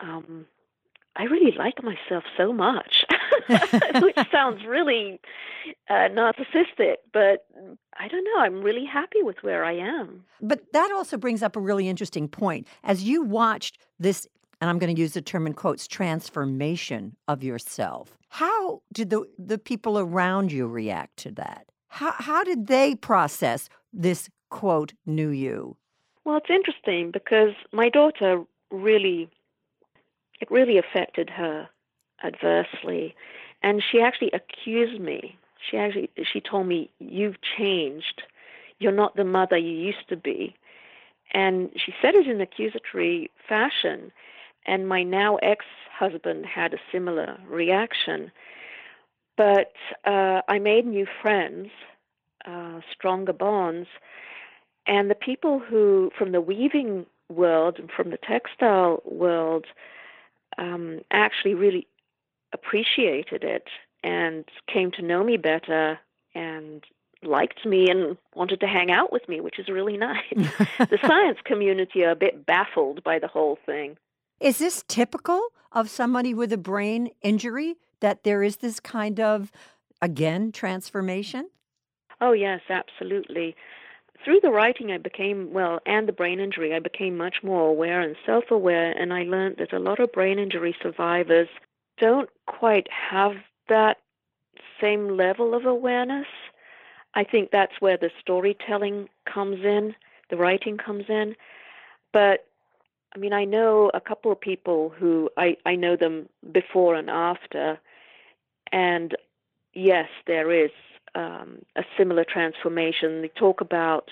Um, 0.00 0.46
I 1.16 1.24
really 1.24 1.56
like 1.56 1.82
myself 1.82 2.24
so 2.36 2.52
much, 2.52 3.04
which 4.00 4.18
sounds 4.32 4.64
really 4.66 5.20
uh, 5.88 6.08
narcissistic, 6.10 6.96
but 7.12 7.46
I 7.98 8.08
don't 8.08 8.24
know. 8.24 8.40
I'm 8.40 8.62
really 8.62 8.84
happy 8.84 9.22
with 9.22 9.36
where 9.42 9.64
I 9.64 9.74
am. 9.74 10.24
But 10.40 10.72
that 10.72 10.90
also 10.92 11.16
brings 11.16 11.42
up 11.42 11.54
a 11.54 11.60
really 11.60 11.88
interesting 11.88 12.28
point. 12.28 12.66
As 12.82 13.04
you 13.04 13.22
watched 13.22 13.78
this 13.98 14.26
and 14.60 14.70
I'm 14.70 14.78
going 14.78 14.94
to 14.94 15.00
use 15.00 15.12
the 15.12 15.20
term 15.20 15.46
in 15.46 15.52
quotes, 15.52 15.86
transformation 15.86 17.16
of 17.28 17.44
yourself. 17.44 18.16
How 18.30 18.80
did 18.92 19.10
the, 19.10 19.24
the 19.38 19.58
people 19.58 19.98
around 19.98 20.52
you 20.52 20.66
react 20.66 21.18
to 21.18 21.32
that? 21.32 21.66
How, 21.88 22.12
how 22.12 22.44
did 22.44 22.66
they 22.66 22.94
process 22.94 23.68
this 23.92 24.30
quote, 24.48 24.94
new 25.04 25.28
you? 25.28 25.76
Well, 26.24 26.38
it's 26.38 26.50
interesting 26.50 27.10
because 27.10 27.52
my 27.72 27.88
daughter 27.88 28.42
really, 28.70 29.28
it 30.44 30.50
really 30.50 30.76
affected 30.76 31.30
her 31.30 31.70
adversely. 32.22 33.14
And 33.62 33.82
she 33.82 34.02
actually 34.02 34.30
accused 34.32 35.00
me. 35.00 35.38
She 35.58 35.78
actually, 35.78 36.10
she 36.30 36.42
told 36.42 36.66
me, 36.66 36.90
you've 36.98 37.38
changed. 37.56 38.22
You're 38.78 38.92
not 38.92 39.16
the 39.16 39.24
mother 39.24 39.56
you 39.56 39.72
used 39.72 40.06
to 40.10 40.16
be. 40.16 40.54
And 41.32 41.70
she 41.74 41.94
said 42.02 42.14
it 42.14 42.26
in 42.26 42.42
accusatory 42.42 43.30
fashion 43.48 44.12
and 44.66 44.86
my 44.86 45.02
now 45.02 45.36
ex 45.36 45.64
husband 45.90 46.44
had 46.44 46.74
a 46.74 46.78
similar 46.92 47.38
reaction. 47.48 48.30
But 49.38 49.72
uh, 50.04 50.42
I 50.46 50.58
made 50.58 50.86
new 50.86 51.06
friends, 51.22 51.70
uh, 52.44 52.80
stronger 52.92 53.32
bonds, 53.32 53.88
and 54.86 55.10
the 55.10 55.14
people 55.14 55.58
who, 55.58 56.10
from 56.18 56.32
the 56.32 56.42
weaving 56.42 57.06
world 57.30 57.78
and 57.78 57.90
from 57.90 58.10
the 58.10 58.18
textile 58.18 59.00
world, 59.06 59.64
um, 60.58 61.00
actually 61.10 61.54
really 61.54 61.86
appreciated 62.52 63.44
it 63.44 63.68
and 64.02 64.44
came 64.72 64.90
to 64.92 65.02
know 65.02 65.24
me 65.24 65.36
better 65.36 65.98
and 66.34 66.84
liked 67.22 67.64
me 67.64 67.88
and 67.88 68.16
wanted 68.34 68.60
to 68.60 68.66
hang 68.66 68.90
out 68.90 69.12
with 69.12 69.28
me, 69.28 69.40
which 69.40 69.58
is 69.58 69.68
really 69.68 69.96
nice. 69.96 70.22
the 70.78 70.98
science 71.04 71.38
community 71.44 72.04
are 72.04 72.10
a 72.10 72.16
bit 72.16 72.44
baffled 72.46 73.02
by 73.02 73.18
the 73.18 73.28
whole 73.28 73.58
thing. 73.64 73.96
Is 74.40 74.58
this 74.58 74.84
typical 74.88 75.48
of 75.72 75.88
somebody 75.88 76.34
with 76.34 76.52
a 76.52 76.58
brain 76.58 77.10
injury 77.22 77.76
that 78.00 78.24
there 78.24 78.42
is 78.42 78.56
this 78.56 78.80
kind 78.80 79.18
of, 79.20 79.50
again, 80.02 80.52
transformation? 80.52 81.48
Oh, 82.20 82.32
yes, 82.32 82.60
absolutely. 82.68 83.56
Through 84.24 84.40
the 84.40 84.50
writing, 84.50 84.90
I 84.90 84.98
became, 84.98 85.52
well, 85.52 85.80
and 85.84 86.08
the 86.08 86.12
brain 86.12 86.40
injury, 86.40 86.74
I 86.74 86.78
became 86.78 87.16
much 87.16 87.42
more 87.42 87.68
aware 87.68 88.00
and 88.00 88.16
self 88.24 88.50
aware, 88.50 88.92
and 88.92 89.12
I 89.12 89.24
learned 89.24 89.56
that 89.58 89.74
a 89.74 89.78
lot 89.78 90.00
of 90.00 90.12
brain 90.12 90.38
injury 90.38 90.74
survivors 90.82 91.48
don't 91.98 92.30
quite 92.46 92.88
have 92.90 93.36
that 93.68 93.98
same 94.80 95.16
level 95.16 95.54
of 95.54 95.66
awareness. 95.66 96.26
I 97.14 97.24
think 97.24 97.50
that's 97.50 97.80
where 97.80 97.98
the 97.98 98.10
storytelling 98.18 99.08
comes 99.26 99.62
in, 99.64 99.94
the 100.30 100.36
writing 100.36 100.78
comes 100.78 101.04
in. 101.08 101.36
But 102.12 102.46
I 103.14 103.18
mean, 103.18 103.32
I 103.32 103.44
know 103.44 103.90
a 103.92 104.00
couple 104.00 104.32
of 104.32 104.40
people 104.40 104.88
who 104.88 105.30
I, 105.36 105.56
I 105.66 105.76
know 105.76 105.96
them 105.96 106.28
before 106.50 106.94
and 106.94 107.10
after, 107.10 107.78
and 108.72 109.14
yes, 109.74 110.08
there 110.26 110.50
is 110.50 110.70
um, 111.14 111.58
a 111.76 111.82
similar 111.96 112.24
transformation. 112.24 113.22
They 113.22 113.28
talk 113.28 113.60
about 113.60 114.10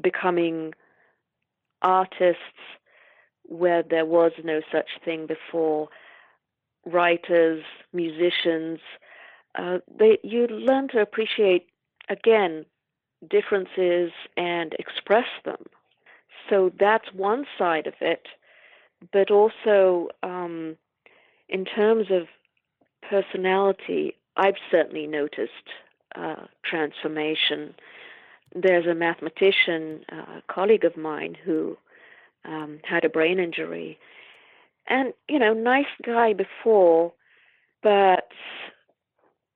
becoming 0.00 0.72
artists 1.82 2.40
where 3.44 3.82
there 3.82 4.06
was 4.06 4.32
no 4.44 4.60
such 4.70 4.88
thing 5.04 5.26
before, 5.26 5.88
writers, 6.86 7.64
musicians. 7.92 8.78
Uh, 9.56 9.78
they, 9.98 10.18
you 10.22 10.46
learn 10.46 10.88
to 10.88 11.00
appreciate, 11.00 11.68
again, 12.08 12.64
differences 13.28 14.12
and 14.36 14.74
express 14.78 15.26
them 15.44 15.64
so 16.48 16.72
that's 16.78 17.12
one 17.12 17.46
side 17.58 17.86
of 17.86 17.94
it. 18.00 18.26
But 19.12 19.30
also, 19.30 20.08
um, 20.22 20.76
in 21.48 21.64
terms 21.64 22.06
of 22.10 22.28
personality, 23.08 24.14
I've 24.36 24.56
certainly 24.70 25.06
noticed 25.06 25.68
uh, 26.14 26.46
transformation. 26.64 27.74
There's 28.54 28.86
a 28.86 28.94
mathematician, 28.94 30.04
uh, 30.10 30.40
colleague 30.48 30.84
of 30.84 30.96
mine, 30.96 31.36
who 31.44 31.76
um, 32.44 32.80
had 32.84 33.04
a 33.04 33.08
brain 33.08 33.38
injury. 33.38 33.98
And, 34.86 35.14
you 35.28 35.38
know, 35.38 35.54
nice 35.54 35.86
guy 36.04 36.32
before, 36.32 37.12
but 37.82 38.28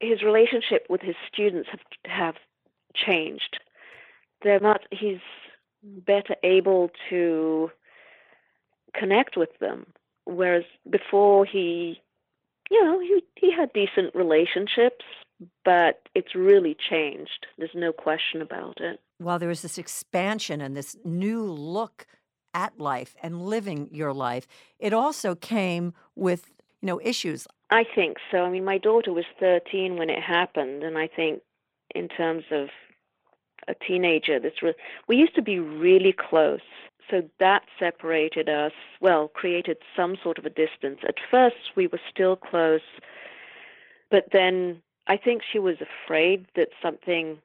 his 0.01 0.23
relationship 0.23 0.87
with 0.89 1.01
his 1.01 1.17
students 1.31 1.69
have, 1.71 1.81
have 2.05 2.35
changed. 2.95 3.59
They're 4.43 4.61
not, 4.61 4.83
he's 4.91 5.21
better 5.83 6.37
able 6.43 6.91
to 7.11 7.71
connect 8.95 9.37
with 9.37 9.59
them. 9.59 9.87
Whereas 10.25 10.65
before 10.89 11.45
he, 11.45 12.01
you 12.71 12.85
know, 12.85 13.01
he, 13.01 13.23
he 13.37 13.53
had 13.53 13.73
decent 13.73 14.15
relationships, 14.15 15.05
but 15.65 16.09
it's 16.15 16.35
really 16.35 16.77
changed. 16.91 17.47
There's 17.59 17.71
no 17.75 17.93
question 17.93 18.43
about 18.43 18.81
it. 18.81 19.01
While 19.19 19.39
there 19.39 19.49
was 19.49 19.63
this 19.63 19.79
expansion 19.79 20.61
and 20.61 20.77
this 20.77 20.97
new 21.05 21.45
look 21.45 22.07
at 22.55 22.79
life 22.79 23.15
and 23.23 23.43
living 23.43 23.89
your 23.93 24.13
life, 24.13 24.47
it 24.79 24.93
also 24.93 25.35
came 25.35 25.95
with, 26.15 26.53
you 26.81 26.87
know, 26.87 27.01
issues. 27.03 27.47
I 27.71 27.85
think 27.95 28.17
so. 28.31 28.39
I 28.39 28.51
mean, 28.51 28.65
my 28.65 28.79
daughter 28.79 29.13
was 29.13 29.25
13 29.41 29.97
when 29.97 30.11
it 30.11 30.23
happened, 30.23 30.83
and 30.83 30.97
I 30.97 31.09
think 31.09 31.43
in 31.95 32.09
terms 32.09 32.45
of 32.51 32.69
a 33.69 33.75
teenager. 33.75 34.39
This 34.39 34.63
re- 34.63 34.75
we 35.09 35.17
used 35.17 35.35
to 35.35 35.43
be 35.43 35.59
really 35.59 36.13
close, 36.13 36.61
so 37.11 37.23
that 37.39 37.63
separated 37.79 38.49
us. 38.49 38.73
Well, 39.01 39.29
created 39.29 39.79
some 39.95 40.17
sort 40.23 40.39
of 40.39 40.45
a 40.45 40.51
distance. 40.51 41.01
At 41.07 41.17
first, 41.31 41.57
we 41.77 41.87
were 41.87 42.01
still 42.11 42.37
close, 42.37 42.81
but 44.11 44.27
then 44.33 44.83
I 45.07 45.17
think 45.17 45.43
she 45.43 45.59
was 45.59 45.77
afraid 45.81 46.47
that 46.57 46.69
something 46.83 47.39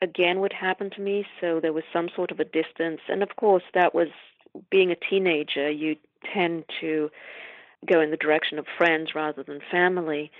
again 0.00 0.40
would 0.40 0.52
happen 0.52 0.90
to 0.90 1.00
me. 1.00 1.24
So 1.40 1.60
there 1.60 1.72
was 1.72 1.84
some 1.92 2.08
sort 2.14 2.30
of 2.30 2.40
a 2.40 2.44
distance, 2.44 3.00
and 3.08 3.22
of 3.22 3.36
course, 3.36 3.62
that 3.74 3.94
was 3.94 4.08
being 4.70 4.90
a 4.90 4.96
teenager. 4.96 5.70
You 5.70 5.96
tend 6.34 6.64
to 6.80 7.10
go 7.86 8.00
in 8.00 8.10
the 8.10 8.16
direction 8.16 8.58
of 8.58 8.66
friends 8.76 9.14
rather 9.14 9.42
than 9.42 9.60
family. 9.70 10.30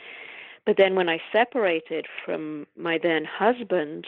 But 0.64 0.76
then 0.76 0.94
when 0.94 1.08
I 1.08 1.20
separated 1.32 2.06
from 2.24 2.66
my 2.76 2.98
then 3.02 3.24
husband, 3.24 4.06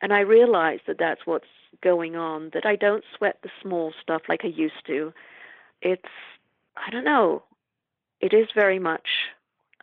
and 0.00 0.12
I 0.12 0.20
realized 0.20 0.82
that 0.86 0.98
that's 0.98 1.26
what's 1.26 1.46
going 1.82 2.16
on. 2.16 2.50
That 2.54 2.66
I 2.66 2.76
don't 2.76 3.04
sweat 3.16 3.38
the 3.42 3.50
small 3.62 3.92
stuff 4.00 4.22
like 4.28 4.44
I 4.44 4.48
used 4.48 4.86
to. 4.86 5.12
It's 5.82 6.08
I 6.76 6.90
don't 6.90 7.04
know. 7.04 7.42
It 8.20 8.32
is 8.32 8.48
very 8.54 8.78
much. 8.78 9.08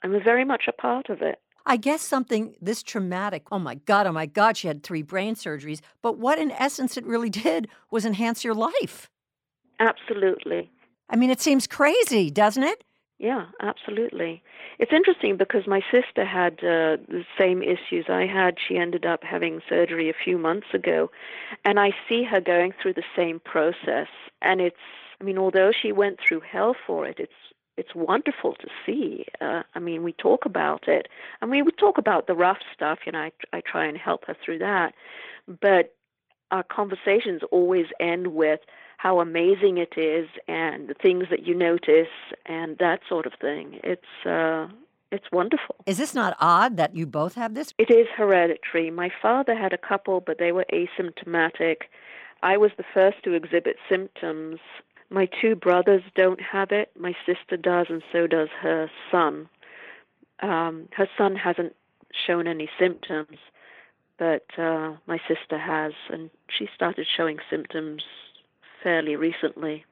I'm 0.04 0.22
very 0.24 0.44
much 0.44 0.64
a 0.68 0.74
part 0.74 1.10
of 1.10 1.22
it. 1.22 1.40
I 1.66 1.78
guess 1.78 2.02
something 2.02 2.56
this 2.62 2.84
traumatic, 2.84 3.44
oh 3.52 3.60
my 3.60 3.76
God, 3.76 4.06
oh 4.06 4.12
my 4.12 4.26
God, 4.26 4.58
she 4.58 4.68
had 4.68 4.84
three 4.84 5.02
brain 5.02 5.36
surgeries. 5.36 5.80
But 6.02 6.18
what 6.18 6.38
in 6.40 6.52
essence 6.52 6.98
it 6.98 7.06
really 7.06 7.30
did 7.30 7.68
was 7.90 8.06
enhance 8.06 8.44
your 8.44 8.54
life. 8.54 9.10
Absolutely. 9.80 10.72
I 11.10 11.16
mean, 11.16 11.30
it 11.30 11.42
seems 11.42 11.68
crazy, 11.68 12.30
doesn't 12.30 12.64
it? 12.64 12.84
Yeah, 13.20 13.46
absolutely. 13.62 14.44
It's 14.80 14.92
interesting 14.92 15.38
because 15.38 15.66
my 15.68 15.82
sister 15.92 16.26
had 16.26 16.56
uh, 16.60 16.98
the 17.08 17.24
same 17.40 17.62
issues 17.62 18.06
I 18.10 18.26
had. 18.26 18.56
She 18.68 18.78
ended 18.78 19.06
up 19.06 19.24
having 19.24 19.62
surgery 19.70 20.10
a 20.10 20.14
few 20.24 20.38
months 20.38 20.68
ago, 20.74 21.10
and 21.64 21.80
I 21.80 21.92
see 22.10 22.24
her 22.24 22.42
going 22.42 22.74
through 22.82 22.94
the 22.96 23.04
same 23.16 23.40
process. 23.40 24.08
And 24.42 24.60
it's, 24.60 24.76
I 25.22 25.24
mean, 25.24 25.38
although 25.38 25.72
she 25.72 25.92
went 25.92 26.20
through 26.20 26.42
hell 26.42 26.76
for 26.86 27.06
it, 27.06 27.18
it's 27.20 27.32
it's 27.76 27.96
wonderful 27.96 28.54
to 28.56 28.68
see. 28.86 29.26
Uh, 29.42 29.64
I 29.74 29.80
mean, 29.80 30.04
we 30.04 30.14
talk 30.14 30.46
about 30.46 30.88
it, 30.88 31.08
and 31.42 31.50
we 31.50 31.62
would 31.62 31.78
talk 31.78 31.98
about 31.98 32.28
the 32.28 32.36
rough 32.36 32.60
stuff. 32.74 33.00
You 33.06 33.14
know, 33.14 33.20
I 33.20 33.32
I 33.54 33.62
try 33.62 33.86
and 33.86 33.98
help 33.98 34.26
her 34.26 34.36
through 34.44 34.60
that, 34.60 34.94
but 35.62 35.94
our 36.52 36.64
conversations 36.64 37.42
always 37.52 37.88
end 38.00 38.28
with 38.28 38.60
how 39.04 39.20
amazing 39.20 39.78
it 39.78 39.98
is 39.98 40.30
and 40.48 40.88
the 40.88 40.94
things 40.94 41.26
that 41.30 41.46
you 41.46 41.54
notice 41.54 42.16
and 42.46 42.78
that 42.78 43.02
sort 43.10 43.26
of 43.26 43.34
thing. 43.42 43.78
It's 43.84 44.26
uh, 44.26 44.68
it's 45.12 45.26
wonderful. 45.30 45.76
Is 45.86 45.98
this 45.98 46.16
not 46.16 46.38
odd 46.40 46.78
that 46.78 46.96
you 46.96 47.06
both 47.06 47.36
have 47.36 47.54
this? 47.54 47.74
It 47.78 47.92
is 47.92 48.08
hereditary. 48.16 48.92
My 48.92 49.12
father 49.22 49.56
had 49.56 49.74
a 49.74 49.78
couple, 49.78 50.22
but 50.22 50.40
they 50.40 50.54
were 50.54 50.66
asymptomatic. 50.72 51.90
I 52.44 52.56
was 52.56 52.72
the 52.78 52.86
first 52.94 53.18
to 53.26 53.34
exhibit 53.34 53.76
symptoms. 53.90 54.60
My 55.10 55.28
two 55.42 55.56
brothers 55.56 56.04
don't 56.16 56.42
have 56.42 56.72
it. 56.72 56.90
My 56.98 57.14
sister 57.26 57.58
does, 57.58 57.88
and 57.90 58.02
so 58.10 58.26
does 58.26 58.50
her 58.62 58.90
son. 59.12 59.50
Um, 60.42 60.88
her 60.94 61.10
son 61.18 61.36
hasn't 61.36 61.76
shown 62.26 62.48
any 62.48 62.70
symptoms, 62.80 63.38
but 64.18 64.46
uh, 64.58 64.94
my 65.08 65.20
sister 65.28 65.58
has, 65.60 65.92
and 66.10 66.30
she 66.48 66.70
started 66.74 67.06
showing 67.18 67.40
symptoms 67.50 68.02
fairly 68.84 69.16
recently. 69.16 69.86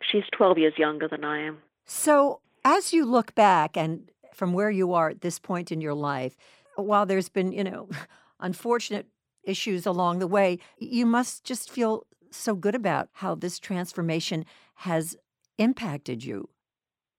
She's 0.00 0.24
12 0.32 0.58
years 0.58 0.74
younger 0.78 1.06
than 1.06 1.24
I 1.24 1.40
am. 1.40 1.58
So, 1.84 2.40
as 2.64 2.92
you 2.92 3.04
look 3.04 3.34
back 3.34 3.76
and 3.76 4.10
from 4.32 4.52
where 4.52 4.70
you 4.70 4.92
are 4.94 5.10
at 5.10 5.20
this 5.20 5.38
point 5.38 5.70
in 5.70 5.80
your 5.80 5.94
life, 5.94 6.36
while 6.76 7.06
there's 7.06 7.28
been, 7.28 7.52
you 7.52 7.64
know, 7.64 7.88
unfortunate 8.40 9.06
issues 9.44 9.86
along 9.86 10.18
the 10.18 10.26
way, 10.26 10.58
you 10.78 11.06
must 11.06 11.44
just 11.44 11.70
feel 11.70 12.06
so 12.30 12.54
good 12.54 12.74
about 12.74 13.08
how 13.12 13.34
this 13.34 13.58
transformation 13.58 14.44
has 14.76 15.16
impacted 15.58 16.24
you. 16.24 16.48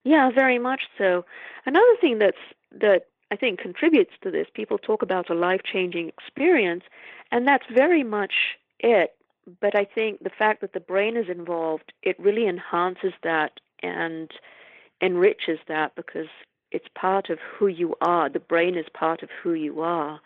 Yeah, 0.04 0.30
very 0.30 0.58
much 0.58 0.82
so. 0.98 1.24
Another 1.64 1.96
thing 2.00 2.18
that's 2.18 2.36
that 2.72 3.06
I 3.30 3.36
think 3.36 3.60
contributes 3.60 4.12
to 4.22 4.30
this, 4.30 4.46
people 4.52 4.78
talk 4.78 5.02
about 5.02 5.30
a 5.30 5.34
life-changing 5.34 6.08
experience, 6.08 6.84
and 7.30 7.46
that's 7.46 7.64
very 7.72 8.02
much 8.02 8.32
it 8.80 9.14
but 9.60 9.74
I 9.74 9.84
think 9.84 10.22
the 10.22 10.30
fact 10.30 10.60
that 10.60 10.72
the 10.72 10.80
brain 10.80 11.16
is 11.16 11.28
involved, 11.28 11.92
it 12.02 12.18
really 12.18 12.46
enhances 12.46 13.12
that 13.22 13.60
and 13.82 14.30
enriches 15.00 15.58
that 15.68 15.94
because 15.96 16.28
it's 16.70 16.86
part 16.94 17.28
of 17.28 17.38
who 17.38 17.66
you 17.66 17.94
are. 18.00 18.28
The 18.28 18.38
brain 18.38 18.76
is 18.76 18.86
part 18.94 19.22
of 19.22 19.28
who 19.42 19.52
you 19.52 19.80
are. 19.80 20.20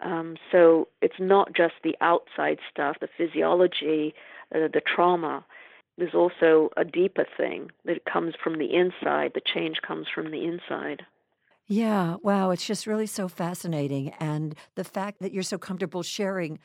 Um, 0.00 0.36
so 0.52 0.88
it's 1.02 1.18
not 1.18 1.52
just 1.54 1.74
the 1.82 1.96
outside 2.00 2.58
stuff, 2.70 2.96
the 3.00 3.08
physiology, 3.16 4.14
uh, 4.54 4.68
the 4.72 4.82
trauma. 4.86 5.44
There's 5.96 6.14
also 6.14 6.70
a 6.76 6.84
deeper 6.84 7.26
thing 7.36 7.72
that 7.84 8.04
comes 8.04 8.34
from 8.42 8.58
the 8.58 8.72
inside. 8.72 9.32
The 9.34 9.42
change 9.44 9.78
comes 9.86 10.06
from 10.12 10.30
the 10.30 10.44
inside. 10.44 11.04
Yeah, 11.66 12.16
wow, 12.22 12.50
it's 12.50 12.66
just 12.66 12.86
really 12.86 13.06
so 13.06 13.28
fascinating. 13.28 14.10
And 14.20 14.54
the 14.76 14.84
fact 14.84 15.20
that 15.20 15.32
you're 15.32 15.42
so 15.42 15.58
comfortable 15.58 16.02
sharing 16.02 16.60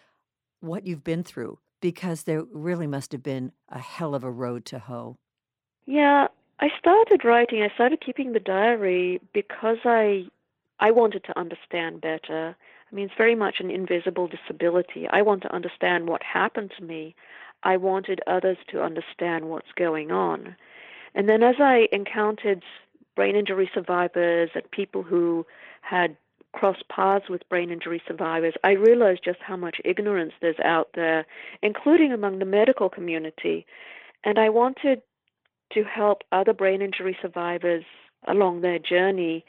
what 0.63 0.87
you've 0.87 1.03
been 1.03 1.23
through 1.23 1.59
because 1.81 2.23
there 2.23 2.43
really 2.51 2.87
must 2.87 3.11
have 3.11 3.21
been 3.21 3.51
a 3.69 3.79
hell 3.79 4.15
of 4.15 4.23
a 4.23 4.31
road 4.31 4.65
to 4.65 4.79
hoe. 4.79 5.17
Yeah, 5.85 6.27
I 6.59 6.69
started 6.79 7.25
writing, 7.25 7.61
I 7.61 7.73
started 7.73 7.99
keeping 7.99 8.31
the 8.31 8.39
diary 8.39 9.19
because 9.33 9.79
I 9.83 10.25
I 10.79 10.91
wanted 10.91 11.23
to 11.25 11.37
understand 11.37 12.01
better. 12.01 12.55
I 12.91 12.95
mean, 12.95 13.05
it's 13.05 13.17
very 13.17 13.35
much 13.35 13.59
an 13.59 13.69
invisible 13.69 14.27
disability. 14.27 15.07
I 15.09 15.21
want 15.21 15.41
to 15.43 15.53
understand 15.53 16.07
what 16.07 16.23
happened 16.23 16.71
to 16.77 16.83
me. 16.83 17.15
I 17.63 17.77
wanted 17.77 18.21
others 18.27 18.57
to 18.69 18.83
understand 18.83 19.49
what's 19.49 19.71
going 19.75 20.11
on. 20.11 20.55
And 21.15 21.29
then 21.29 21.43
as 21.43 21.55
I 21.59 21.87
encountered 21.91 22.63
brain 23.15 23.35
injury 23.35 23.69
survivors 23.73 24.49
and 24.55 24.69
people 24.71 25.03
who 25.03 25.45
had 25.81 26.17
cross 26.53 26.77
paths 26.89 27.29
with 27.29 27.47
brain 27.49 27.69
injury 27.69 28.01
survivors, 28.07 28.53
I 28.63 28.71
realized 28.71 29.21
just 29.25 29.39
how 29.41 29.57
much 29.57 29.81
ignorance 29.83 30.33
there's 30.41 30.59
out 30.63 30.89
there, 30.93 31.25
including 31.61 32.13
among 32.13 32.39
the 32.39 32.45
medical 32.45 32.89
community. 32.89 33.65
And 34.23 34.39
I 34.39 34.49
wanted 34.49 35.01
to 35.73 35.83
help 35.83 36.23
other 36.31 36.53
brain 36.53 36.81
injury 36.81 37.17
survivors 37.21 37.83
along 38.27 38.61
their 38.61 38.79
journey 38.79 39.43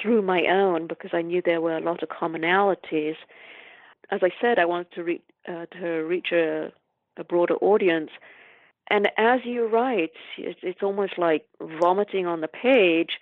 through 0.00 0.22
my 0.22 0.42
own 0.46 0.86
because 0.86 1.10
I 1.12 1.22
knew 1.22 1.40
there 1.42 1.60
were 1.60 1.76
a 1.76 1.80
lot 1.80 2.02
of 2.02 2.08
commonalities. 2.08 3.16
As 4.10 4.20
I 4.22 4.30
said, 4.40 4.58
I 4.58 4.64
wanted 4.64 4.92
to, 4.92 5.02
re- 5.04 5.22
uh, 5.48 5.66
to 5.80 5.86
reach 6.04 6.32
a, 6.32 6.72
a 7.16 7.24
broader 7.24 7.54
audience. 7.56 8.10
And 8.88 9.08
as 9.16 9.40
you 9.44 9.66
write, 9.66 10.12
it's, 10.36 10.60
it's 10.62 10.82
almost 10.82 11.16
like 11.16 11.46
vomiting 11.60 12.26
on 12.26 12.40
the 12.40 12.48
page 12.48 13.18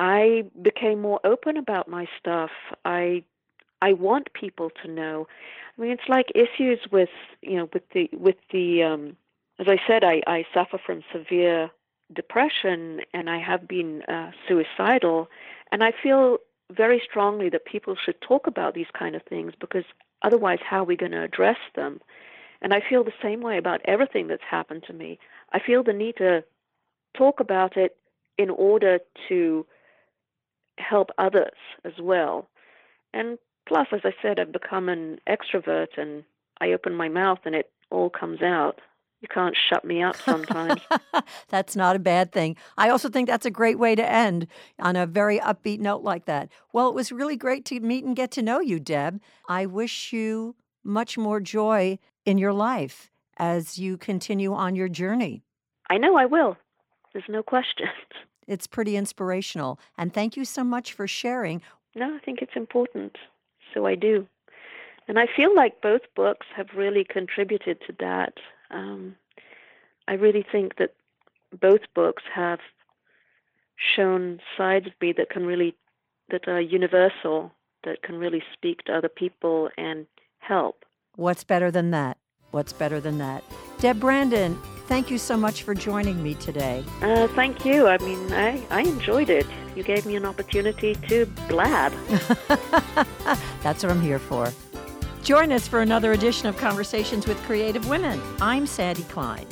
I 0.00 0.44
became 0.62 1.02
more 1.02 1.20
open 1.24 1.58
about 1.58 1.86
my 1.86 2.08
stuff. 2.18 2.50
I 2.86 3.22
I 3.82 3.92
want 3.92 4.32
people 4.32 4.70
to 4.82 4.90
know. 4.90 5.28
I 5.76 5.82
mean, 5.82 5.90
it's 5.90 6.08
like 6.08 6.32
issues 6.34 6.80
with 6.90 7.10
you 7.42 7.56
know 7.58 7.68
with 7.70 7.82
the 7.92 8.08
with 8.14 8.36
the 8.50 8.82
um, 8.82 9.16
as 9.58 9.68
I 9.68 9.78
said, 9.86 10.02
I 10.02 10.22
I 10.26 10.46
suffer 10.54 10.78
from 10.84 11.04
severe 11.12 11.70
depression 12.12 13.02
and 13.12 13.28
I 13.28 13.38
have 13.38 13.68
been 13.68 14.02
uh, 14.02 14.30
suicidal, 14.48 15.28
And 15.70 15.84
I 15.84 15.92
feel 16.02 16.38
very 16.70 17.00
strongly 17.08 17.48
that 17.50 17.64
people 17.66 17.94
should 17.94 18.20
talk 18.20 18.46
about 18.46 18.74
these 18.74 18.90
kind 18.98 19.14
of 19.14 19.22
things 19.22 19.52
because 19.60 19.84
otherwise, 20.22 20.60
how 20.64 20.80
are 20.80 20.84
we 20.84 20.96
going 20.96 21.12
to 21.12 21.22
address 21.22 21.58
them? 21.76 22.00
And 22.62 22.72
I 22.72 22.80
feel 22.80 23.04
the 23.04 23.12
same 23.22 23.42
way 23.42 23.58
about 23.58 23.80
everything 23.84 24.28
that's 24.28 24.42
happened 24.42 24.84
to 24.86 24.92
me. 24.92 25.18
I 25.52 25.60
feel 25.60 25.82
the 25.82 25.92
need 25.92 26.16
to 26.16 26.42
talk 27.14 27.38
about 27.38 27.76
it 27.76 27.96
in 28.38 28.50
order 28.50 28.98
to 29.28 29.66
help 30.80 31.10
others 31.18 31.56
as 31.84 31.92
well. 32.00 32.48
And 33.12 33.38
plus, 33.66 33.88
as 33.92 34.00
I 34.04 34.12
said, 34.22 34.38
I've 34.38 34.52
become 34.52 34.88
an 34.88 35.18
extrovert 35.28 35.96
and 35.96 36.24
I 36.60 36.72
open 36.72 36.94
my 36.94 37.08
mouth 37.08 37.38
and 37.44 37.54
it 37.54 37.70
all 37.90 38.10
comes 38.10 38.42
out. 38.42 38.80
You 39.20 39.28
can't 39.28 39.56
shut 39.68 39.84
me 39.84 40.02
up 40.02 40.16
sometimes. 40.16 40.80
that's 41.48 41.76
not 41.76 41.94
a 41.94 41.98
bad 41.98 42.32
thing. 42.32 42.56
I 42.78 42.88
also 42.88 43.10
think 43.10 43.28
that's 43.28 43.44
a 43.44 43.50
great 43.50 43.78
way 43.78 43.94
to 43.94 44.10
end 44.10 44.46
on 44.78 44.96
a 44.96 45.06
very 45.06 45.38
upbeat 45.38 45.78
note 45.78 46.02
like 46.02 46.24
that. 46.24 46.48
Well, 46.72 46.88
it 46.88 46.94
was 46.94 47.12
really 47.12 47.36
great 47.36 47.66
to 47.66 47.80
meet 47.80 48.04
and 48.04 48.16
get 48.16 48.30
to 48.32 48.42
know 48.42 48.60
you, 48.60 48.80
Deb. 48.80 49.20
I 49.46 49.66
wish 49.66 50.12
you 50.12 50.56
much 50.82 51.18
more 51.18 51.38
joy 51.38 51.98
in 52.24 52.38
your 52.38 52.54
life 52.54 53.10
as 53.36 53.78
you 53.78 53.98
continue 53.98 54.54
on 54.54 54.74
your 54.74 54.88
journey. 54.88 55.42
I 55.90 55.98
know 55.98 56.16
I 56.16 56.24
will. 56.24 56.56
There's 57.12 57.24
no 57.28 57.42
question. 57.42 57.88
It's 58.50 58.66
pretty 58.66 58.96
inspirational. 58.96 59.78
And 59.96 60.12
thank 60.12 60.36
you 60.36 60.44
so 60.44 60.64
much 60.64 60.92
for 60.92 61.06
sharing. 61.06 61.62
No, 61.94 62.16
I 62.16 62.18
think 62.18 62.42
it's 62.42 62.56
important. 62.56 63.16
So 63.72 63.86
I 63.86 63.94
do. 63.94 64.26
And 65.06 65.20
I 65.20 65.28
feel 65.36 65.54
like 65.54 65.80
both 65.80 66.00
books 66.16 66.48
have 66.56 66.66
really 66.76 67.04
contributed 67.04 67.78
to 67.86 67.94
that. 68.00 68.34
Um, 68.72 69.14
I 70.08 70.14
really 70.14 70.44
think 70.50 70.78
that 70.78 70.94
both 71.60 71.82
books 71.94 72.24
have 72.34 72.58
shown 73.94 74.40
sides 74.56 74.88
of 74.88 74.94
me 75.00 75.12
that 75.16 75.30
can 75.30 75.46
really, 75.46 75.76
that 76.30 76.48
are 76.48 76.60
universal, 76.60 77.52
that 77.84 78.02
can 78.02 78.16
really 78.16 78.42
speak 78.52 78.82
to 78.86 78.96
other 78.96 79.08
people 79.08 79.70
and 79.78 80.08
help. 80.40 80.84
What's 81.14 81.44
better 81.44 81.70
than 81.70 81.92
that? 81.92 82.18
What's 82.50 82.72
better 82.72 82.98
than 82.98 83.18
that? 83.18 83.44
Deb 83.80 83.98
Brandon, 83.98 84.58
thank 84.88 85.10
you 85.10 85.16
so 85.16 85.38
much 85.38 85.62
for 85.62 85.74
joining 85.74 86.22
me 86.22 86.34
today. 86.34 86.84
Uh, 87.00 87.26
thank 87.28 87.64
you. 87.64 87.86
I 87.86 87.96
mean, 87.98 88.30
I, 88.30 88.62
I 88.68 88.82
enjoyed 88.82 89.30
it. 89.30 89.46
You 89.74 89.82
gave 89.82 90.04
me 90.04 90.16
an 90.16 90.26
opportunity 90.26 90.96
to 91.08 91.24
blab. 91.48 91.92
That's 93.62 93.82
what 93.82 93.90
I'm 93.90 94.02
here 94.02 94.18
for. 94.18 94.52
Join 95.22 95.50
us 95.50 95.66
for 95.66 95.80
another 95.80 96.12
edition 96.12 96.46
of 96.46 96.58
Conversations 96.58 97.26
with 97.26 97.38
Creative 97.44 97.88
Women. 97.88 98.20
I'm 98.42 98.66
Sandy 98.66 99.04
Klein. 99.04 99.46